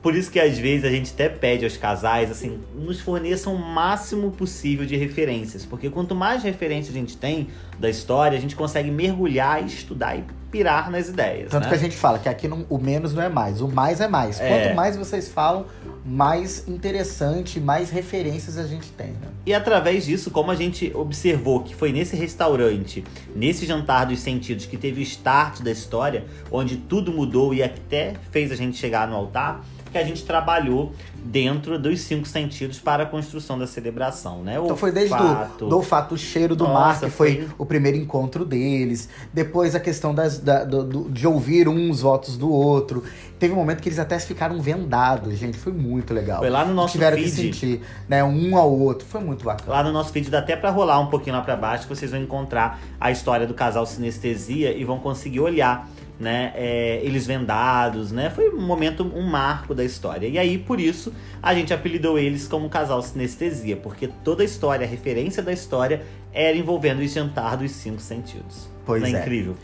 Por 0.00 0.14
isso 0.14 0.30
que 0.30 0.38
às 0.38 0.56
vezes 0.56 0.84
a 0.84 0.90
gente 0.90 1.12
até 1.12 1.28
pede 1.28 1.64
aos 1.64 1.76
casais, 1.76 2.30
assim, 2.30 2.60
nos 2.74 3.00
forneçam 3.00 3.54
o 3.54 3.58
máximo 3.58 4.30
possível 4.30 4.86
de 4.86 4.96
referências. 4.96 5.66
Porque 5.66 5.90
quanto 5.90 6.14
mais 6.14 6.42
referências 6.42 6.94
a 6.94 6.98
gente 6.98 7.16
tem 7.16 7.48
da 7.78 7.90
história, 7.90 8.38
a 8.38 8.40
gente 8.40 8.54
consegue 8.54 8.90
mergulhar, 8.90 9.64
estudar 9.64 10.16
e 10.16 10.24
pirar 10.50 10.90
nas 10.90 11.08
ideias. 11.08 11.50
Tanto 11.50 11.64
né? 11.64 11.68
que 11.68 11.74
a 11.74 11.78
gente 11.78 11.96
fala 11.96 12.18
que 12.18 12.28
aqui 12.28 12.48
não- 12.48 12.64
o 12.70 12.78
menos 12.78 13.12
não 13.12 13.22
é 13.22 13.28
mais, 13.28 13.60
o 13.60 13.68
mais 13.68 14.00
é 14.00 14.08
mais. 14.08 14.40
É. 14.40 14.48
Quanto 14.48 14.76
mais 14.76 14.96
vocês 14.96 15.28
falam, 15.28 15.66
mais 16.04 16.66
interessante, 16.66 17.60
mais 17.60 17.90
referências 17.90 18.56
a 18.56 18.66
gente 18.66 18.90
tem, 18.92 19.08
né? 19.08 19.28
E 19.44 19.52
através 19.52 20.06
disso, 20.06 20.30
como 20.30 20.50
a 20.50 20.54
gente 20.54 20.90
observou 20.94 21.60
que 21.60 21.74
foi 21.74 21.92
nesse 21.92 22.16
restaurante, 22.16 23.04
nesse 23.36 23.66
jantar 23.66 24.06
dos 24.06 24.20
sentidos, 24.20 24.64
que 24.64 24.76
teve 24.76 25.00
o 25.00 25.02
start 25.02 25.60
da 25.60 25.70
história, 25.70 26.24
onde 26.50 26.76
tudo 26.76 27.12
mudou 27.12 27.52
e 27.52 27.62
até 27.62 28.14
fez 28.30 28.50
a 28.50 28.56
gente 28.56 28.76
chegar 28.78 29.06
no 29.06 29.14
altar, 29.16 29.62
que 29.90 29.98
a 29.98 30.04
gente 30.04 30.24
trabalhou 30.24 30.92
dentro 31.16 31.78
dos 31.78 32.00
cinco 32.00 32.26
sentidos 32.26 32.78
para 32.78 33.02
a 33.02 33.06
construção 33.06 33.58
da 33.58 33.66
celebração, 33.66 34.42
né? 34.42 34.58
Então 34.62 34.76
foi 34.76 34.92
desde 34.92 35.14
Olfato, 35.14 35.64
do, 35.64 35.68
do 35.70 35.76
olfato, 35.76 36.14
o 36.14 36.18
cheiro 36.18 36.54
do 36.56 36.64
Nossa, 36.64 36.78
mar, 36.78 37.00
que 37.00 37.10
foi, 37.10 37.34
foi- 37.36 37.48
o 37.58 37.66
primeiro 37.66 37.96
encontro 37.98 38.44
deles. 38.44 39.08
Depois 39.32 39.74
a 39.74 39.80
questão 39.80 40.14
das, 40.14 40.38
da- 40.38 40.64
do- 40.64 41.08
de 41.10 41.26
ouvir 41.26 41.68
os 41.68 42.00
votos 42.00 42.36
do 42.38 42.50
outro. 42.50 43.02
Teve 43.38 43.52
um 43.52 43.56
momento 43.56 43.80
que 43.80 43.88
eles 43.88 43.98
até 44.00 44.18
ficaram 44.18 44.60
vendados, 44.60 45.36
gente. 45.38 45.56
Foi 45.58 45.72
muito 45.72 46.12
legal. 46.12 46.38
Foi 46.38 46.50
lá 46.50 46.64
no 46.64 46.74
nosso 46.74 46.92
Tiveram 46.92 47.16
que 47.16 47.24
feed. 47.24 47.36
sentir, 47.54 47.80
né, 48.08 48.24
um 48.24 48.56
ao 48.56 48.70
outro. 48.70 49.06
Foi 49.06 49.20
muito 49.20 49.44
bacana. 49.44 49.70
Lá 49.70 49.82
no 49.84 49.92
nosso 49.92 50.12
vídeo 50.12 50.30
dá 50.30 50.38
até 50.40 50.56
pra 50.56 50.70
rolar 50.70 50.98
um 51.00 51.06
pouquinho 51.06 51.36
lá 51.36 51.42
pra 51.42 51.54
baixo 51.56 51.86
que 51.86 51.94
vocês 51.94 52.10
vão 52.10 52.20
encontrar 52.20 52.80
a 53.00 53.10
história 53.12 53.46
do 53.46 53.54
casal 53.54 53.86
sinestesia 53.86 54.72
e 54.76 54.82
vão 54.84 54.98
conseguir 54.98 55.38
olhar, 55.40 55.88
né, 56.18 56.52
é, 56.54 57.00
eles 57.02 57.26
vendados, 57.26 58.10
né? 58.10 58.30
Foi 58.30 58.50
um 58.50 58.60
momento, 58.60 59.02
um 59.02 59.22
marco 59.22 59.74
da 59.74 59.84
história. 59.84 60.26
E 60.26 60.38
aí, 60.38 60.58
por 60.58 60.80
isso, 60.80 61.12
a 61.42 61.54
gente 61.54 61.72
apelidou 61.72 62.18
eles 62.18 62.48
como 62.48 62.68
casal 62.68 63.00
sinestesia, 63.02 63.76
porque 63.76 64.08
toda 64.24 64.42
a 64.42 64.44
história, 64.44 64.84
a 64.84 64.88
referência 64.88 65.42
da 65.42 65.52
história 65.52 66.02
era 66.32 66.56
envolvendo 66.56 67.00
o 67.00 67.06
jantar 67.06 67.56
dos 67.56 67.70
cinco 67.70 68.00
sentidos. 68.00 68.68
Pois 68.84 69.02
Não 69.02 69.08
é. 69.08 69.20
incrível. 69.20 69.56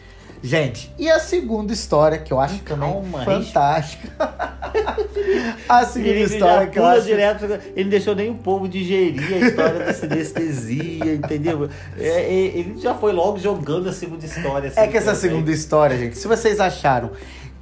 Gente, 0.45 0.93
e 0.99 1.09
a 1.11 1.19
segunda 1.19 1.73
história, 1.73 2.19
que 2.19 2.31
eu 2.31 2.39
acho 2.39 2.59
também 2.59 2.93
Calma, 2.93 3.25
fantástica. 3.25 4.11
a 5.67 5.87
segunda 5.87 6.11
Ele 6.11 6.25
história 6.25 6.67
que 6.67 6.79
eu 6.79 6.85
acho. 6.85 7.07
direto, 7.07 7.45
ele 7.45 7.85
não 7.85 7.91
deixou 7.91 8.15
nem 8.15 8.31
o 8.31 8.35
povo 8.35 8.69
digerir 8.69 9.23
a 9.37 9.39
história 9.39 9.79
da 9.87 9.95
sinestesia, 9.95 11.15
entendeu? 11.15 11.67
É, 11.99 12.09
é, 12.09 12.33
ele 12.59 12.79
já 12.79 12.95
foi 12.95 13.15
logo 13.15 13.39
jogando 13.39 13.89
a 13.89 13.93
segunda 13.95 14.27
história. 14.27 14.69
assim, 14.69 14.81
É 14.81 14.87
que 14.87 14.99
essa 14.99 15.15
segunda 15.15 15.51
história, 15.51 15.97
gente, 15.97 16.19
se 16.19 16.29
vocês 16.29 16.61
acharam 16.61 17.13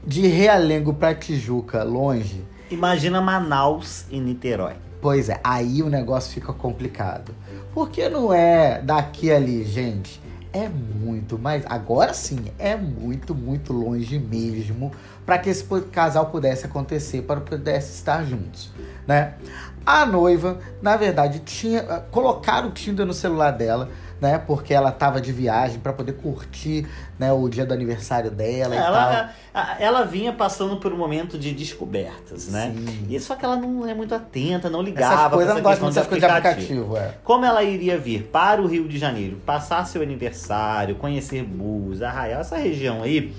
de 0.05 0.27
Realengo 0.27 0.93
pra 0.93 1.15
Tijuca 1.15 1.85
longe, 1.85 2.43
Imagina 2.69 3.21
Manaus 3.21 4.07
e 4.11 4.19
Niterói. 4.19 4.73
Pois 5.01 5.29
é, 5.29 5.39
aí 5.45 5.83
o 5.83 5.91
negócio 5.91 6.33
fica 6.33 6.53
complicado. 6.53 7.33
Porque 7.75 8.09
não 8.09 8.33
é 8.33 8.81
daqui 8.83 9.31
ali, 9.31 9.63
gente. 9.63 10.22
É 10.53 10.69
muito, 10.69 11.39
mas 11.39 11.65
agora 11.67 12.13
sim, 12.13 12.45
é 12.59 12.77
muito, 12.77 13.35
muito 13.35 13.73
longe 13.73 14.19
mesmo 14.19 14.93
para 15.25 15.39
que 15.39 15.49
esse 15.49 15.65
casal 15.91 16.27
pudesse 16.27 16.67
acontecer, 16.67 17.23
para 17.23 17.41
pudesse 17.41 17.95
estar 17.95 18.23
juntos, 18.25 18.71
né? 19.07 19.35
A 19.85 20.05
noiva, 20.05 20.59
na 20.83 20.97
verdade, 20.97 21.41
tinha 21.41 21.81
ah, 21.89 22.01
colocaram 22.11 22.69
o 22.69 22.71
Tinder 22.71 23.07
no 23.07 23.15
celular 23.15 23.51
dela, 23.51 23.89
né? 24.23 24.39
Porque 24.39 24.73
ela 24.73 24.93
tava 24.93 25.21
de 25.21 25.33
viagem 25.33 25.81
para 25.81 25.93
poder 25.93 26.13
curtir, 26.13 26.87
né, 27.19 27.33
o 27.33 27.49
dia 27.49 27.67
do 27.67 27.75
aniversário 27.75 28.31
dela 28.31 28.75
e 28.75 28.79
tal. 28.79 28.87
Ela, 28.95 29.31
a- 29.53 29.77
ela 29.81 30.05
vinha 30.05 30.33
passando 30.33 30.77
por 30.77 30.93
um 30.93 30.97
momento 30.97 31.37
de 31.37 31.53
descobertas, 31.53 32.47
né? 32.49 32.73
Sim. 32.75 33.07
E 33.11 33.19
só 33.19 33.35
que 33.35 33.45
ela 33.45 33.57
não 33.57 33.85
é 33.87 33.93
muito 33.95 34.15
atenta, 34.15 34.71
não 34.71 34.81
ligava 34.81 35.15
Essas 35.15 35.31
coisas 35.33 35.51
essa 35.51 35.61
não 35.63 35.71
questão 35.71 35.91
de 35.91 35.95
coisas 36.09 36.19
de 36.21 36.25
aplicativo. 36.25 36.83
aplicativo, 36.83 36.97
é. 36.97 37.19
Como 37.25 37.45
ela 37.45 37.65
iria 37.65 37.99
vir 37.99 38.23
para 38.33 38.63
o 38.63 38.67
Rio 38.69 38.87
de 38.89 38.97
Janeiro, 38.97 39.39
passar 39.45 39.85
seu 39.87 40.01
aniversário, 40.03 40.95
conhecer 40.95 41.43
Búzios, 41.43 42.01
Arraial, 42.03 42.41
essa 42.43 42.57
região 42.57 43.03
aí, 43.03 43.35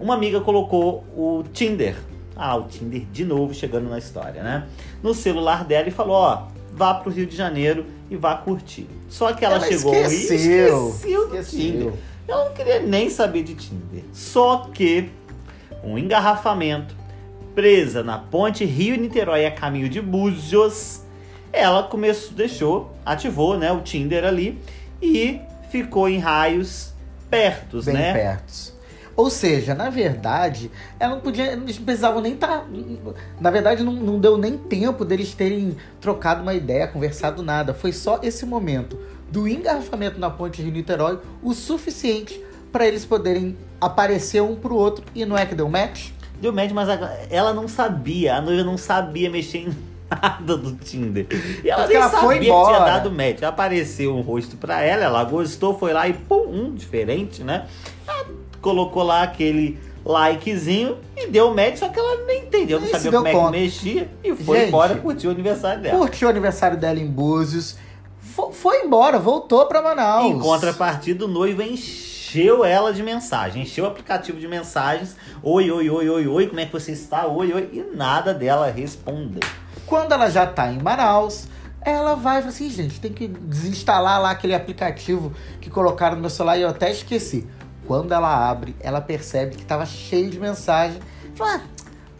uma 0.00 0.14
amiga 0.14 0.40
colocou 0.40 1.04
o 1.16 1.44
Tinder. 1.52 1.96
Ah, 2.36 2.56
o 2.56 2.64
Tinder 2.64 3.02
de 3.12 3.24
novo 3.24 3.54
chegando 3.54 3.88
na 3.88 3.98
história, 3.98 4.42
né? 4.42 4.66
No 5.00 5.14
celular 5.14 5.62
dela 5.64 5.86
e 5.86 5.92
falou, 5.92 6.16
ó, 6.16 6.48
vá 6.72 6.92
pro 6.94 7.12
Rio 7.12 7.24
de 7.26 7.36
Janeiro 7.36 7.86
e 8.10 8.16
vá 8.16 8.36
curtir. 8.36 8.88
Só 9.08 9.32
que 9.32 9.44
ela, 9.44 9.56
Ela 9.56 9.66
chegou 9.66 9.94
e 9.94 10.02
esqueceu, 10.02 10.88
esqueceu 10.88 11.28
do 11.28 11.36
esqueceu. 11.36 11.60
Tinder. 11.60 11.92
Ela 12.26 12.44
não 12.46 12.54
queria 12.54 12.80
nem 12.80 13.10
saber 13.10 13.42
de 13.42 13.54
Tinder. 13.54 14.04
Só 14.12 14.70
que 14.72 15.10
um 15.82 15.98
engarrafamento 15.98 16.94
presa 17.54 18.02
na 18.02 18.18
ponte 18.18 18.64
Rio-Niterói 18.64 19.46
a 19.46 19.50
caminho 19.50 19.88
de 19.88 20.00
Búzios, 20.00 21.02
ela 21.52 21.84
começou, 21.84 22.32
deixou, 22.32 22.92
ativou, 23.04 23.56
né, 23.56 23.70
o 23.70 23.80
Tinder 23.80 24.24
ali 24.24 24.58
e 25.00 25.40
ficou 25.70 26.08
em 26.08 26.18
raios 26.18 26.92
pertos, 27.30 27.86
bem 27.86 27.94
né? 27.94 28.12
perto. 28.12 28.73
Ou 29.16 29.30
seja, 29.30 29.74
na 29.74 29.90
verdade, 29.90 30.70
ela 30.98 31.14
não 31.14 31.20
podia. 31.20 31.52
Eles 31.52 31.78
não 31.78 31.84
precisavam 31.84 32.20
nem 32.20 32.34
estar. 32.34 32.66
na 33.40 33.50
verdade, 33.50 33.82
não, 33.84 33.92
não 33.92 34.18
deu 34.18 34.36
nem 34.36 34.58
tempo 34.58 35.04
deles 35.04 35.32
terem 35.34 35.76
trocado 36.00 36.42
uma 36.42 36.54
ideia, 36.54 36.88
conversado 36.88 37.42
nada. 37.42 37.72
Foi 37.72 37.92
só 37.92 38.18
esse 38.22 38.44
momento 38.44 38.98
do 39.30 39.46
engarrafamento 39.48 40.18
na 40.18 40.30
ponte 40.30 40.60
Rio-Niterói 40.62 41.18
o 41.42 41.54
suficiente 41.54 42.40
para 42.72 42.86
eles 42.86 43.04
poderem 43.04 43.56
aparecer 43.80 44.42
um 44.42 44.56
pro 44.56 44.74
outro. 44.74 45.04
E 45.14 45.24
não 45.24 45.38
é 45.38 45.46
que 45.46 45.54
deu 45.54 45.68
match? 45.68 46.10
Deu 46.40 46.52
match, 46.52 46.72
mas 46.72 46.88
ela 47.30 47.52
não 47.54 47.68
sabia, 47.68 48.34
a 48.36 48.40
noiva 48.40 48.64
não 48.64 48.76
sabia 48.76 49.30
mexer 49.30 49.58
em 49.58 49.76
nada 50.10 50.56
do 50.56 50.74
Tinder. 50.74 51.26
E 51.64 51.70
ela 51.70 51.82
Porque 51.82 51.94
nem 51.94 52.02
ela 52.02 52.10
sabia 52.10 52.26
foi 52.26 52.34
que 52.38 52.44
tinha 52.44 52.52
embora. 52.54 52.84
dado 52.84 53.10
match. 53.12 53.42
Apareceu 53.44 54.14
um 54.16 54.20
rosto 54.22 54.56
pra 54.56 54.82
ela, 54.82 55.04
ela 55.04 55.22
gostou, 55.24 55.78
foi 55.78 55.92
lá 55.92 56.08
e 56.08 56.12
pum, 56.14 56.48
um 56.48 56.74
diferente, 56.74 57.42
né? 57.44 57.66
Ela 58.06 58.24
colocou 58.64 59.02
lá 59.02 59.22
aquele 59.22 59.78
likezinho 60.04 60.98
e 61.16 61.28
deu 61.28 61.54
match, 61.54 61.76
só 61.76 61.88
que 61.88 61.98
ela 61.98 62.24
nem 62.26 62.42
entendeu, 62.44 62.80
não 62.80 62.86
se 62.86 62.92
sabia 62.92 63.12
como 63.12 63.26
é 63.28 63.32
conta. 63.32 63.52
que 63.52 63.58
mexia 63.60 64.10
e 64.24 64.34
foi 64.34 64.58
Gente, 64.58 64.68
embora 64.68 64.94
curtir 64.96 65.26
o 65.28 65.30
aniversário 65.30 65.82
dela. 65.82 65.98
Curtiu 65.98 66.28
o 66.28 66.30
aniversário 66.30 66.76
dela 66.76 66.98
em 66.98 67.06
Búzios. 67.06 67.76
fo- 68.18 68.50
Foi 68.52 68.82
embora, 68.84 69.18
voltou 69.18 69.66
pra 69.66 69.80
Manaus. 69.82 70.26
Em 70.26 70.38
contrapartida, 70.38 71.24
o 71.24 71.28
noivo 71.28 71.62
encheu 71.62 72.64
ela 72.64 72.92
de 72.92 73.02
mensagem, 73.02 73.62
encheu 73.62 73.84
o 73.84 73.86
aplicativo 73.86 74.38
de 74.40 74.48
mensagens. 74.48 75.16
Oi, 75.42 75.70
oi, 75.70 75.88
oi, 75.90 76.08
oi, 76.08 76.26
oi, 76.26 76.46
como 76.48 76.60
é 76.60 76.66
que 76.66 76.72
você 76.72 76.92
está? 76.92 77.26
Oi, 77.26 77.52
oi. 77.52 77.70
E 77.72 77.96
nada 77.96 78.32
dela 78.34 78.70
responder. 78.70 79.40
Quando 79.86 80.12
ela 80.12 80.28
já 80.30 80.46
tá 80.46 80.72
em 80.72 80.78
Manaus, 80.82 81.46
ela 81.80 82.14
vai 82.14 82.42
e 82.42 82.46
assim, 82.48 82.68
gente, 82.70 82.98
tem 83.00 83.12
que 83.12 83.28
desinstalar 83.28 84.20
lá 84.20 84.30
aquele 84.30 84.54
aplicativo 84.54 85.32
que 85.60 85.68
colocaram 85.70 86.16
no 86.16 86.22
meu 86.22 86.30
celular 86.30 86.56
e 86.58 86.62
eu 86.62 86.68
até 86.70 86.90
esqueci. 86.90 87.46
Quando 87.86 88.12
ela 88.12 88.48
abre, 88.50 88.74
ela 88.80 89.00
percebe 89.00 89.56
que 89.56 89.64
tava 89.64 89.84
cheio 89.86 90.30
de 90.30 90.38
mensagem. 90.38 91.00
Fala, 91.34 91.62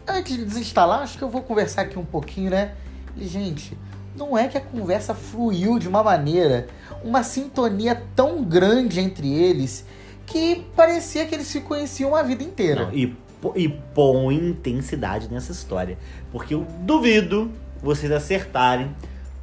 ah, 0.07 0.13
antes 0.13 0.35
de 0.35 0.45
desinstalar, 0.45 1.01
acho 1.01 1.17
que 1.17 1.23
eu 1.23 1.29
vou 1.29 1.41
conversar 1.41 1.83
aqui 1.83 1.97
um 1.97 2.05
pouquinho, 2.05 2.51
né? 2.51 2.73
E, 3.17 3.27
gente, 3.27 3.77
não 4.15 4.37
é 4.37 4.47
que 4.47 4.57
a 4.57 4.61
conversa 4.61 5.13
fluiu 5.13 5.79
de 5.79 5.87
uma 5.87 6.03
maneira, 6.03 6.67
uma 7.03 7.23
sintonia 7.23 8.01
tão 8.15 8.43
grande 8.43 8.99
entre 8.99 9.31
eles, 9.31 9.85
que 10.25 10.65
parecia 10.75 11.25
que 11.25 11.35
eles 11.35 11.47
se 11.47 11.61
conheciam 11.61 12.15
a 12.15 12.23
vida 12.23 12.43
inteira. 12.43 12.85
Não, 12.85 12.93
e, 12.93 13.15
e 13.55 13.69
põe 13.69 14.35
intensidade 14.35 15.31
nessa 15.31 15.51
história. 15.51 15.97
Porque 16.31 16.53
eu 16.53 16.65
duvido 16.81 17.51
vocês 17.81 18.11
acertarem 18.11 18.95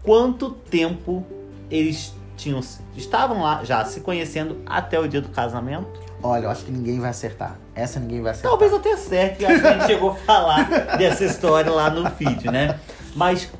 quanto 0.02 0.50
tempo 0.50 1.24
eles 1.70 2.14
tinham 2.36 2.60
estavam 2.96 3.42
lá 3.42 3.62
já 3.62 3.84
se 3.84 4.00
conhecendo 4.00 4.60
até 4.66 4.98
o 4.98 5.06
dia 5.06 5.20
do 5.20 5.28
casamento. 5.28 6.01
Olha, 6.22 6.44
eu 6.44 6.50
acho 6.50 6.64
que 6.64 6.70
ninguém 6.70 7.00
vai 7.00 7.10
acertar. 7.10 7.58
Essa 7.74 7.98
ninguém 7.98 8.22
vai 8.22 8.32
acertar. 8.32 8.50
Talvez 8.50 8.72
até 8.72 8.92
acerte, 8.92 9.44
acho 9.44 9.60
que 9.60 9.66
a 9.66 9.72
gente 9.72 9.86
chegou 9.90 10.10
a 10.10 10.14
falar 10.14 10.96
dessa 10.96 11.24
história 11.24 11.70
lá 11.70 11.90
no 11.90 12.08
feed, 12.10 12.50
né? 12.50 12.78
Mas 13.16 13.50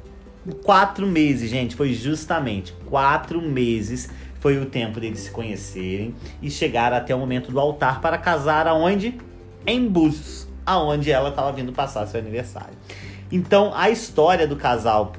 quatro 0.64 1.06
meses, 1.06 1.50
gente, 1.50 1.74
foi 1.74 1.92
justamente 1.92 2.72
quatro 2.88 3.40
meses 3.40 4.10
foi 4.42 4.58
o 4.58 4.66
tempo 4.66 4.98
deles 4.98 5.20
se 5.20 5.30
conhecerem 5.30 6.16
e 6.42 6.50
chegar 6.50 6.92
até 6.92 7.14
o 7.14 7.18
momento 7.18 7.52
do 7.52 7.60
altar 7.60 8.00
para 8.00 8.18
casar 8.18 8.66
aonde? 8.66 9.16
Em 9.64 9.86
Búzios, 9.86 10.48
aonde 10.66 11.12
ela 11.12 11.28
estava 11.28 11.52
vindo 11.52 11.72
passar 11.72 12.04
seu 12.08 12.18
aniversário. 12.18 12.74
Então, 13.30 13.70
a 13.72 13.88
história 13.88 14.44
do 14.44 14.56
casal 14.56 15.12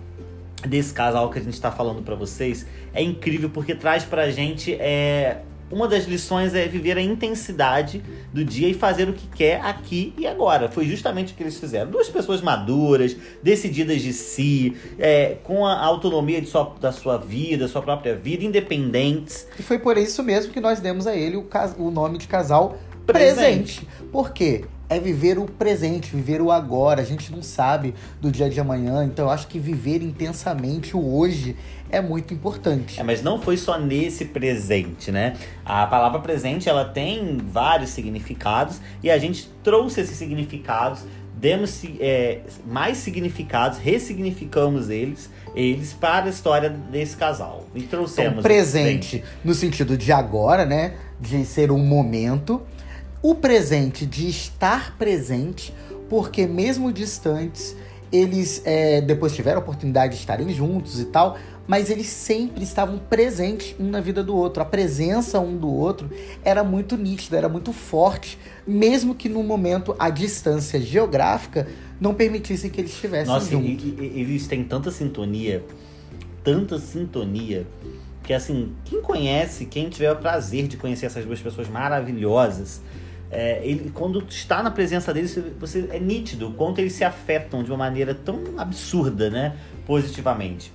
desse 0.67 0.93
casal 0.93 1.29
que 1.29 1.39
a 1.39 1.41
gente 1.41 1.53
está 1.53 1.71
falando 1.71 2.01
para 2.03 2.15
vocês 2.15 2.67
é 2.93 3.01
incrível 3.01 3.49
porque 3.49 3.73
traz 3.73 4.03
pra 4.03 4.29
gente 4.29 4.73
é, 4.73 5.41
uma 5.73 5.87
das 5.87 6.05
lições 6.05 6.53
é 6.53 6.67
viver 6.67 6.97
a 6.97 7.01
intensidade 7.01 8.03
do 8.31 8.45
dia 8.45 8.69
e 8.69 8.73
fazer 8.73 9.09
o 9.09 9.13
que 9.13 9.27
quer 9.27 9.59
aqui 9.61 10.13
e 10.17 10.27
agora. 10.27 10.69
Foi 10.69 10.85
justamente 10.85 11.33
o 11.33 11.35
que 11.35 11.41
eles 11.41 11.57
fizeram. 11.57 11.89
Duas 11.89 12.07
pessoas 12.07 12.41
maduras, 12.41 13.15
decididas 13.41 14.01
de 14.01 14.13
si, 14.13 14.77
é, 14.99 15.37
com 15.43 15.65
a 15.65 15.83
autonomia 15.83 16.39
de 16.39 16.47
sua, 16.47 16.75
da 16.79 16.91
sua 16.91 17.17
vida, 17.17 17.67
sua 17.67 17.81
própria 17.81 18.15
vida, 18.15 18.43
independentes. 18.43 19.47
E 19.57 19.63
foi 19.63 19.79
por 19.79 19.97
isso 19.97 20.21
mesmo 20.21 20.53
que 20.53 20.61
nós 20.61 20.79
demos 20.79 21.07
a 21.07 21.15
ele 21.15 21.37
o, 21.37 21.47
o 21.79 21.89
nome 21.89 22.19
de 22.19 22.27
casal 22.27 22.77
presente. 23.05 23.81
presente. 23.81 23.87
Por 24.11 24.31
quê? 24.31 24.65
É 24.95 24.99
viver 24.99 25.37
o 25.37 25.45
presente, 25.45 26.09
viver 26.15 26.41
o 26.41 26.51
agora. 26.51 27.01
A 27.01 27.05
gente 27.05 27.31
não 27.31 27.41
sabe 27.41 27.93
do 28.21 28.31
dia 28.31 28.49
de 28.49 28.59
amanhã, 28.59 29.03
então 29.03 29.25
eu 29.25 29.31
acho 29.31 29.47
que 29.47 29.59
viver 29.59 30.01
intensamente 30.01 30.95
o 30.95 31.15
hoje 31.15 31.55
é 31.89 32.01
muito 32.01 32.33
importante. 32.33 32.99
É, 32.99 33.03
mas 33.03 33.21
não 33.21 33.41
foi 33.41 33.57
só 33.57 33.79
nesse 33.79 34.25
presente, 34.25 35.11
né? 35.11 35.35
A 35.65 35.85
palavra 35.87 36.19
presente 36.19 36.67
ela 36.67 36.85
tem 36.85 37.37
vários 37.37 37.91
significados 37.91 38.79
e 39.01 39.09
a 39.09 39.17
gente 39.17 39.49
trouxe 39.63 40.01
esses 40.01 40.17
significados, 40.17 41.01
demos 41.35 41.83
é, 41.99 42.39
mais 42.65 42.97
significados, 42.97 43.77
ressignificamos 43.77 44.89
eles 44.89 45.29
eles 45.55 45.93
para 45.93 46.25
a 46.25 46.29
história 46.29 46.69
desse 46.69 47.15
casal. 47.15 47.65
E 47.75 47.83
trouxemos. 47.83 48.31
Então, 48.31 48.43
presente 48.43 49.23
no 49.43 49.53
sentido 49.53 49.95
de 49.95 50.11
agora, 50.11 50.65
né? 50.65 50.95
De 51.19 51.45
ser 51.45 51.71
um 51.71 51.77
momento 51.77 52.61
o 53.23 53.33
presente 53.33 54.05
de 54.05 54.27
estar 54.27 54.97
presente, 54.97 55.73
porque 56.09 56.45
mesmo 56.45 56.91
distantes, 56.91 57.73
eles 58.11 58.61
é, 58.65 58.99
depois 58.99 59.33
tiveram 59.33 59.59
a 59.59 59.63
oportunidade 59.63 60.13
de 60.13 60.19
estarem 60.19 60.49
juntos 60.49 60.99
e 60.99 61.05
tal, 61.05 61.37
mas 61.65 61.89
eles 61.89 62.07
sempre 62.07 62.63
estavam 62.63 62.99
presentes 62.99 63.75
um 63.79 63.89
na 63.89 64.01
vida 64.01 64.21
do 64.21 64.35
outro. 64.35 64.61
A 64.61 64.65
presença 64.65 65.39
um 65.39 65.55
do 65.55 65.71
outro 65.71 66.11
era 66.43 66.65
muito 66.65 66.97
nítida, 66.97 67.37
era 67.37 67.47
muito 67.47 67.71
forte, 67.71 68.37
mesmo 68.67 69.15
que 69.15 69.29
no 69.29 69.41
momento 69.41 69.95
a 69.97 70.09
distância 70.09 70.79
geográfica 70.81 71.65
não 72.01 72.13
permitisse 72.13 72.69
que 72.69 72.81
eles 72.81 72.91
estivessem 72.91 73.33
Nossa, 73.33 73.49
juntos. 73.49 73.83
E, 73.85 73.95
e, 73.99 74.19
eles 74.19 74.45
têm 74.47 74.65
tanta 74.65 74.91
sintonia, 74.91 75.63
tanta 76.43 76.77
sintonia, 76.77 77.65
que 78.21 78.33
assim, 78.33 78.73
quem 78.83 79.01
conhece, 79.01 79.65
quem 79.65 79.89
tiver 79.89 80.11
o 80.11 80.17
prazer 80.17 80.67
de 80.67 80.75
conhecer 80.75 81.05
essas 81.05 81.25
duas 81.25 81.39
pessoas 81.39 81.69
maravilhosas, 81.69 82.81
é, 83.33 83.61
ele, 83.63 83.91
quando 83.93 84.23
está 84.29 84.61
na 84.61 84.69
presença 84.71 85.13
deles, 85.13 85.37
você 85.59 85.89
é 85.91 85.99
nítido 85.99 86.49
o 86.49 86.53
quanto 86.53 86.79
eles 86.79 86.93
se 86.93 87.03
afetam 87.03 87.63
de 87.63 87.71
uma 87.71 87.77
maneira 87.77 88.13
tão 88.13 88.39
absurda, 88.57 89.29
né? 89.29 89.55
Positivamente. 89.85 90.71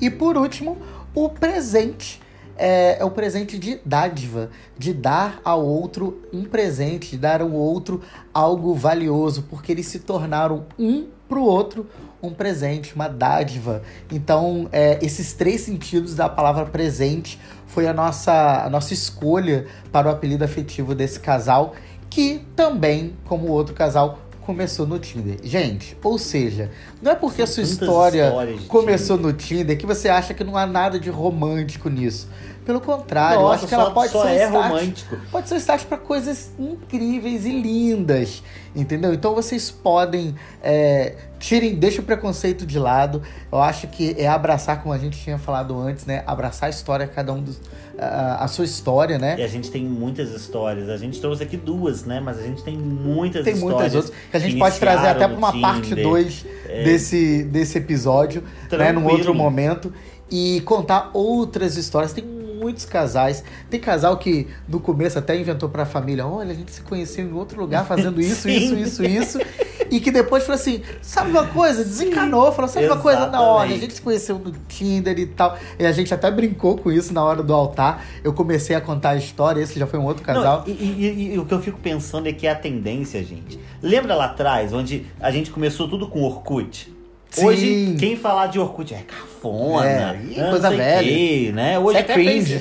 E 0.00 0.10
por 0.10 0.36
último, 0.36 0.78
o 1.14 1.28
presente. 1.28 2.20
É, 2.60 2.96
é, 2.98 3.04
o 3.04 3.10
presente 3.12 3.56
de 3.56 3.78
dádiva, 3.84 4.50
de 4.76 4.92
dar 4.92 5.40
ao 5.44 5.64
outro 5.64 6.24
um 6.32 6.42
presente, 6.42 7.12
de 7.12 7.16
dar 7.16 7.40
ao 7.40 7.52
outro 7.52 8.02
algo 8.34 8.74
valioso, 8.74 9.44
porque 9.48 9.70
eles 9.70 9.86
se 9.86 10.00
tornaram 10.00 10.66
um 10.76 11.06
para 11.28 11.38
o 11.38 11.44
outro 11.44 11.86
um 12.22 12.30
presente, 12.30 12.94
uma 12.94 13.08
dádiva. 13.08 13.82
Então, 14.10 14.68
é, 14.72 14.98
esses 15.00 15.32
três 15.32 15.60
sentidos 15.60 16.14
da 16.14 16.28
palavra 16.28 16.66
presente 16.66 17.38
foi 17.66 17.86
a 17.86 17.92
nossa, 17.92 18.64
a 18.64 18.70
nossa 18.70 18.92
escolha 18.92 19.66
para 19.92 20.08
o 20.08 20.10
apelido 20.10 20.44
afetivo 20.44 20.94
desse 20.94 21.20
casal 21.20 21.74
que 22.10 22.44
também, 22.56 23.14
como 23.24 23.48
o 23.48 23.50
outro 23.50 23.74
casal, 23.74 24.18
começou 24.48 24.86
no 24.86 24.98
Tinder. 24.98 25.36
Gente, 25.42 25.94
ou 26.02 26.16
seja, 26.16 26.70
não 27.02 27.12
é 27.12 27.14
porque 27.14 27.42
a 27.42 27.46
sua 27.46 27.62
história 27.62 28.32
começou 28.66 29.18
Tinder. 29.18 29.32
no 29.32 29.38
Tinder 29.38 29.76
que 29.76 29.84
você 29.84 30.08
acha 30.08 30.32
que 30.32 30.42
não 30.42 30.56
há 30.56 30.66
nada 30.66 30.98
de 30.98 31.10
romântico 31.10 31.90
nisso. 31.90 32.28
Pelo 32.64 32.80
contrário, 32.80 33.40
Nossa, 33.40 33.48
eu 33.48 33.54
acho 33.54 33.66
que 33.66 33.74
ela 33.74 33.90
pode 33.90 34.12
só 34.12 34.24
ser 34.24 34.34
é 34.36 34.46
romântico. 34.46 35.16
Pode 35.30 35.48
ser 35.48 35.56
start 35.56 35.84
para 35.84 35.98
coisas 35.98 36.50
incríveis 36.58 37.44
e 37.44 37.50
lindas, 37.50 38.42
entendeu? 38.74 39.12
Então 39.12 39.34
vocês 39.34 39.70
podem 39.70 40.34
é, 40.62 41.14
tirem, 41.38 41.74
deixa 41.74 42.00
o 42.00 42.04
preconceito 42.04 42.66
de 42.66 42.78
lado. 42.78 43.22
Eu 43.50 43.60
acho 43.60 43.86
que 43.88 44.14
é 44.18 44.26
abraçar, 44.26 44.82
como 44.82 44.92
a 44.94 44.98
gente 44.98 45.18
tinha 45.18 45.38
falado 45.38 45.78
antes, 45.78 46.06
né? 46.06 46.22
Abraçar 46.26 46.68
a 46.68 46.70
história, 46.70 47.06
cada 47.06 47.32
um 47.32 47.42
dos 47.42 47.60
a, 47.98 48.44
a, 48.44 48.48
sua 48.48 48.64
história, 48.64 49.18
né? 49.18 49.36
E 49.38 49.42
a 49.42 49.48
gente 49.48 49.70
tem 49.70 49.84
muitas 49.84 50.30
histórias. 50.30 50.88
A 50.88 50.96
gente 50.96 51.20
trouxe 51.20 51.42
aqui 51.42 51.56
duas, 51.56 52.04
né? 52.04 52.20
Mas 52.20 52.38
a 52.38 52.42
gente 52.42 52.62
tem 52.62 52.76
muitas 52.76 53.44
tem 53.44 53.54
histórias. 53.54 53.60
Tem 53.60 53.90
muitas 53.90 53.94
outras 53.94 54.14
que 54.30 54.36
a 54.36 54.40
gente 54.40 54.56
pode 54.56 54.78
trazer 54.78 55.08
até 55.08 55.26
para 55.26 55.36
uma 55.36 55.52
Tinder, 55.52 55.70
parte 55.70 55.94
2 55.94 56.46
é... 56.66 56.84
desse, 56.84 57.42
desse 57.44 57.78
episódio, 57.78 58.42
Tranquilo. 58.68 58.84
né? 58.84 58.92
Num 58.92 59.06
outro 59.06 59.34
momento. 59.34 59.92
E 60.30 60.60
contar 60.60 61.10
outras 61.12 61.76
histórias. 61.76 62.12
Tem 62.12 62.24
muitos 62.24 62.84
casais. 62.84 63.42
Tem 63.70 63.80
casal 63.80 64.16
que 64.18 64.46
no 64.68 64.78
começo 64.78 65.18
até 65.18 65.36
inventou 65.36 65.68
para 65.68 65.82
a 65.82 65.86
família: 65.86 66.26
olha, 66.26 66.52
a 66.52 66.54
gente 66.54 66.70
se 66.70 66.82
conheceu 66.82 67.24
em 67.24 67.32
outro 67.32 67.60
lugar 67.60 67.86
fazendo 67.86 68.20
isso, 68.22 68.48
isso, 68.48 68.74
isso, 68.74 69.04
isso. 69.04 69.38
e 69.90 70.00
que 70.00 70.10
depois 70.10 70.44
falou 70.44 70.60
assim: 70.60 70.82
sabe 71.02 71.30
uma 71.30 71.46
coisa? 71.46 71.84
Desencanou, 71.84 72.52
falou: 72.52 72.68
sabe 72.68 72.86
uma 72.86 72.98
coisa? 72.98 73.26
Na 73.26 73.40
hora, 73.40 73.68
a 73.68 73.76
gente 73.76 73.94
se 73.94 74.02
conheceu 74.02 74.38
no 74.38 74.52
Tinder 74.68 75.18
e 75.18 75.26
tal. 75.26 75.56
E 75.78 75.86
a 75.86 75.92
gente 75.92 76.12
até 76.12 76.30
brincou 76.30 76.76
com 76.76 76.90
isso 76.90 77.12
na 77.12 77.24
hora 77.24 77.42
do 77.42 77.52
altar. 77.52 78.04
Eu 78.22 78.32
comecei 78.32 78.74
a 78.76 78.80
contar 78.80 79.10
a 79.10 79.16
história, 79.16 79.60
esse 79.60 79.78
já 79.78 79.86
foi 79.86 79.98
um 79.98 80.04
outro 80.04 80.22
casal. 80.22 80.64
Não, 80.66 80.74
e, 80.74 80.76
e, 80.76 81.34
e, 81.34 81.38
o 81.38 81.44
que 81.44 81.54
eu 81.54 81.60
fico 81.60 81.78
pensando 81.78 82.28
é 82.28 82.32
que 82.32 82.46
é 82.46 82.50
a 82.50 82.56
tendência, 82.56 83.22
gente. 83.22 83.58
Lembra 83.82 84.14
lá 84.14 84.26
atrás, 84.26 84.72
onde 84.72 85.06
a 85.20 85.30
gente 85.30 85.50
começou 85.50 85.88
tudo 85.88 86.08
com 86.08 86.22
Orkut? 86.22 86.92
Sim. 87.30 87.46
Hoje, 87.46 87.96
quem 87.98 88.16
falar 88.16 88.46
de 88.46 88.58
Orkut 88.58 88.94
é 88.94 89.02
cafona, 89.02 90.16
é, 90.34 90.50
coisa 90.50 90.70
velha. 90.70 91.52
né? 91.52 91.78
Hoje 91.78 91.98
Isso 91.98 92.10
é 92.10 92.12
até 92.12 92.14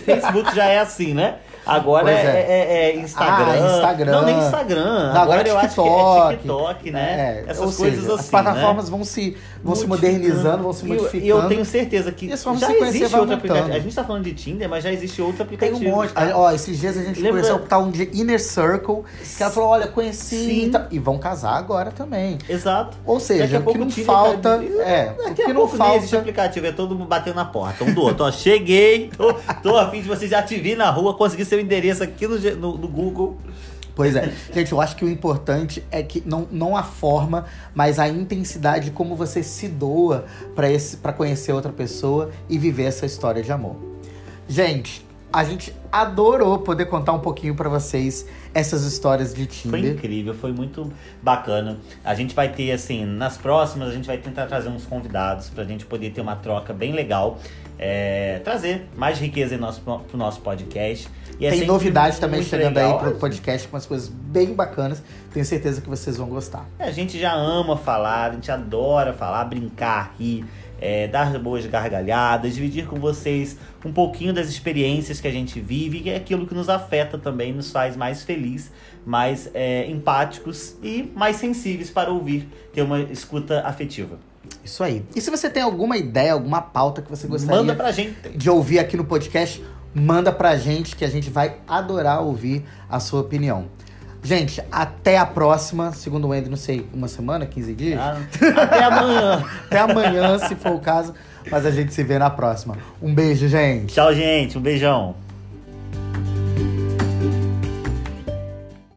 Facebook 0.03 0.55
já 0.55 0.65
é 0.65 0.79
assim, 0.79 1.13
né? 1.13 1.37
Agora 1.67 2.11
é, 2.11 2.15
é. 2.15 2.45
É, 2.47 2.89
é, 2.89 2.95
Instagram. 2.95 3.51
Ah, 3.51 3.75
Instagram. 3.75 4.11
Não, 4.11 4.25
nem 4.25 4.37
Instagram. 4.37 5.13
Não, 5.13 5.21
agora, 5.21 5.21
agora 5.21 5.47
eu 5.49 5.57
acho 5.57 5.75
que 5.75 5.89
é 5.89 6.37
TikTok, 6.37 6.91
né? 6.91 7.43
É, 7.47 7.51
Essas 7.51 7.75
coisas 7.75 7.99
seja, 7.99 8.13
assim. 8.13 8.21
As 8.21 8.29
plataformas 8.29 8.85
né? 8.85 8.91
vão 8.91 9.03
se 9.03 9.37
vão 9.63 9.75
se 9.75 9.87
modernizando, 9.87 10.63
vão 10.63 10.73
se 10.73 10.85
modificando. 10.85 11.23
E 11.23 11.27
eu, 11.27 11.39
eu 11.39 11.47
tenho 11.47 11.65
certeza 11.65 12.11
que 12.11 12.27
já 12.29 12.71
existe 12.71 13.15
outro 13.15 13.33
aplicativo. 13.35 13.73
A 13.73 13.79
gente 13.79 13.95
tá 13.95 14.03
falando 14.03 14.23
de 14.23 14.33
Tinder, 14.33 14.69
mas 14.69 14.83
já 14.83 14.91
existe 14.91 15.21
outro 15.21 15.43
aplicativo. 15.43 15.79
Tem 15.79 15.91
um 15.91 15.95
monte. 15.95 16.13
Tá? 16.13 16.31
Ó, 16.33 16.51
esses 16.51 16.79
dias 16.79 16.97
a 16.97 17.03
gente 17.03 17.19
Lembra... 17.19 17.41
conheceu 17.41 17.55
o 17.55 17.67
tal 17.67 17.89
de 17.91 18.09
Inner 18.13 18.41
Circle, 18.41 19.03
que 19.35 19.43
ela 19.43 19.51
falou, 19.51 19.69
olha, 19.69 19.87
conheci 19.87 20.71
e, 20.91 20.95
e 20.95 20.99
vão 20.99 21.17
casar 21.17 21.53
agora 21.53 21.91
também. 21.91 22.37
Exato. 22.47 22.97
Ou 23.05 23.19
seja, 23.19 23.59
o 23.59 23.71
que 23.71 23.77
não 23.77 23.89
falta... 23.89 24.63
É, 24.79 25.13
o 25.17 25.33
que 25.33 25.53
não 25.53 25.67
falta... 25.67 25.97
existe 25.97 26.15
aplicativo, 26.15 26.65
é 26.65 26.71
todo 26.71 26.95
mundo 26.95 27.07
batendo 27.07 27.35
na 27.35 27.45
porta, 27.45 27.83
um 27.83 27.93
do 27.93 28.01
outro. 28.01 28.25
Ó, 28.25 28.31
cheguei, 28.31 29.09
tô, 29.61 29.77
afim 29.77 30.01
de 30.01 30.07
você, 30.07 30.27
já 30.27 30.41
te 30.41 30.55
vi 30.57 30.75
na 30.75 30.89
rua, 30.89 31.13
consegui 31.13 31.45
seu 31.57 31.61
endereço 31.61 32.03
aqui 32.03 32.27
no, 32.27 32.37
no, 32.55 32.77
no 32.77 32.87
Google. 32.87 33.37
Pois 33.95 34.15
é. 34.15 34.31
Gente, 34.53 34.71
eu 34.71 34.79
acho 34.79 34.95
que 34.95 35.03
o 35.03 35.09
importante 35.09 35.83
é 35.89 36.03
que 36.03 36.21
não, 36.23 36.47
não 36.51 36.77
a 36.77 36.83
forma, 36.83 37.45
mas 37.73 37.97
a 37.97 38.07
intensidade 38.07 38.85
de 38.85 38.91
como 38.91 39.15
você 39.15 39.41
se 39.41 39.67
doa 39.67 40.25
para 40.55 41.13
conhecer 41.13 41.51
outra 41.51 41.71
pessoa 41.71 42.29
e 42.47 42.59
viver 42.59 42.83
essa 42.83 43.07
história 43.07 43.41
de 43.41 43.51
amor. 43.51 43.75
Gente, 44.47 45.03
a 45.33 45.43
gente 45.43 45.73
adorou 45.91 46.59
poder 46.59 46.85
contar 46.85 47.13
um 47.13 47.19
pouquinho 47.19 47.55
para 47.55 47.67
vocês 47.67 48.27
essas 48.53 48.83
histórias 48.83 49.33
de 49.33 49.47
Tinder. 49.47 49.81
Foi 49.81 49.89
incrível, 49.89 50.33
foi 50.35 50.51
muito 50.51 50.91
bacana. 51.21 51.77
A 52.03 52.13
gente 52.13 52.35
vai 52.35 52.51
ter, 52.51 52.71
assim, 52.71 53.03
nas 53.03 53.35
próximas, 53.35 53.89
a 53.89 53.91
gente 53.91 54.05
vai 54.05 54.17
tentar 54.19 54.45
trazer 54.45 54.69
uns 54.69 54.85
convidados 54.85 55.49
pra 55.49 55.63
gente 55.63 55.85
poder 55.85 56.11
ter 56.11 56.21
uma 56.21 56.35
troca 56.35 56.71
bem 56.71 56.93
legal. 56.93 57.39
É, 57.79 58.39
trazer 58.43 58.87
mais 58.95 59.19
riqueza 59.19 59.55
em 59.55 59.57
nosso, 59.57 59.81
pro 59.81 60.17
nosso 60.17 60.41
podcast. 60.41 61.07
E 61.39 61.45
é 61.45 61.51
Tem 61.51 61.65
novidade 61.65 62.19
também 62.19 62.41
chegando 62.41 62.75
legal. 62.75 62.93
aí 62.93 62.99
pro 62.99 63.19
podcast 63.19 63.67
com 63.67 63.75
umas 63.75 63.85
coisas 63.85 64.09
bem 64.09 64.53
bacanas. 64.53 65.03
Tenho 65.31 65.45
certeza 65.45 65.81
que 65.81 65.89
vocês 65.89 66.17
vão 66.17 66.27
gostar. 66.27 66.65
É, 66.79 66.85
a 66.85 66.91
gente 66.91 67.19
já 67.19 67.33
ama 67.33 67.77
falar, 67.77 68.31
a 68.31 68.33
gente 68.33 68.51
adora 68.51 69.13
falar, 69.13 69.45
brincar, 69.45 70.15
rir. 70.19 70.45
É, 70.79 71.07
dar 71.07 71.39
boas 71.39 71.65
gargalhadas, 71.65 72.53
dividir 72.53 72.85
com 72.85 72.97
vocês 72.99 73.57
um 73.83 73.91
pouquinho 73.91 74.31
das 74.31 74.47
experiências 74.47 75.19
que 75.19 75.27
a 75.27 75.31
gente 75.31 75.59
vive, 75.59 76.01
que 76.01 76.09
é 76.11 76.15
aquilo 76.15 76.45
que 76.45 76.53
nos 76.53 76.69
afeta 76.69 77.17
também, 77.17 77.51
nos 77.51 77.71
faz 77.71 77.97
mais 77.97 78.21
felizes, 78.21 78.71
mais 79.03 79.49
é, 79.55 79.89
empáticos 79.89 80.75
e 80.83 81.11
mais 81.15 81.37
sensíveis 81.37 81.89
para 81.89 82.11
ouvir, 82.11 82.47
ter 82.71 82.83
uma 82.83 82.99
escuta 82.99 83.61
afetiva. 83.65 84.19
Isso 84.63 84.83
aí. 84.83 85.03
E 85.15 85.21
se 85.21 85.29
você 85.29 85.49
tem 85.49 85.63
alguma 85.63 85.97
ideia, 85.97 86.33
alguma 86.33 86.61
pauta 86.61 87.01
que 87.01 87.09
você 87.09 87.27
gostaria 87.27 87.55
Manda 87.55 87.75
pra 87.75 87.91
gente. 87.91 88.29
de 88.35 88.49
ouvir 88.49 88.79
aqui 88.79 88.97
no 88.97 89.05
podcast, 89.05 89.63
manda 89.93 90.31
pra 90.31 90.55
gente 90.55 90.95
que 90.95 91.05
a 91.05 91.09
gente 91.09 91.29
vai 91.29 91.57
adorar 91.67 92.21
ouvir 92.21 92.63
a 92.89 92.99
sua 92.99 93.21
opinião. 93.21 93.65
Gente, 94.23 94.61
até 94.71 95.17
a 95.17 95.25
próxima. 95.25 95.93
Segundo 95.93 96.27
o 96.27 96.31
Andy, 96.33 96.49
não 96.49 96.57
sei, 96.57 96.85
uma 96.93 97.07
semana, 97.07 97.45
15 97.45 97.73
dias? 97.73 97.99
Ah, 97.99 98.17
até 98.61 98.83
amanhã. 98.83 99.45
até 99.65 99.79
amanhã, 99.79 100.39
se 100.39 100.55
for 100.55 100.73
o 100.73 100.79
caso. 100.79 101.13
Mas 101.49 101.65
a 101.65 101.71
gente 101.71 101.93
se 101.93 102.03
vê 102.03 102.19
na 102.19 102.29
próxima. 102.29 102.77
Um 103.01 103.13
beijo, 103.13 103.47
gente. 103.47 103.93
Tchau, 103.93 104.13
gente. 104.13 104.57
Um 104.57 104.61
beijão. 104.61 105.15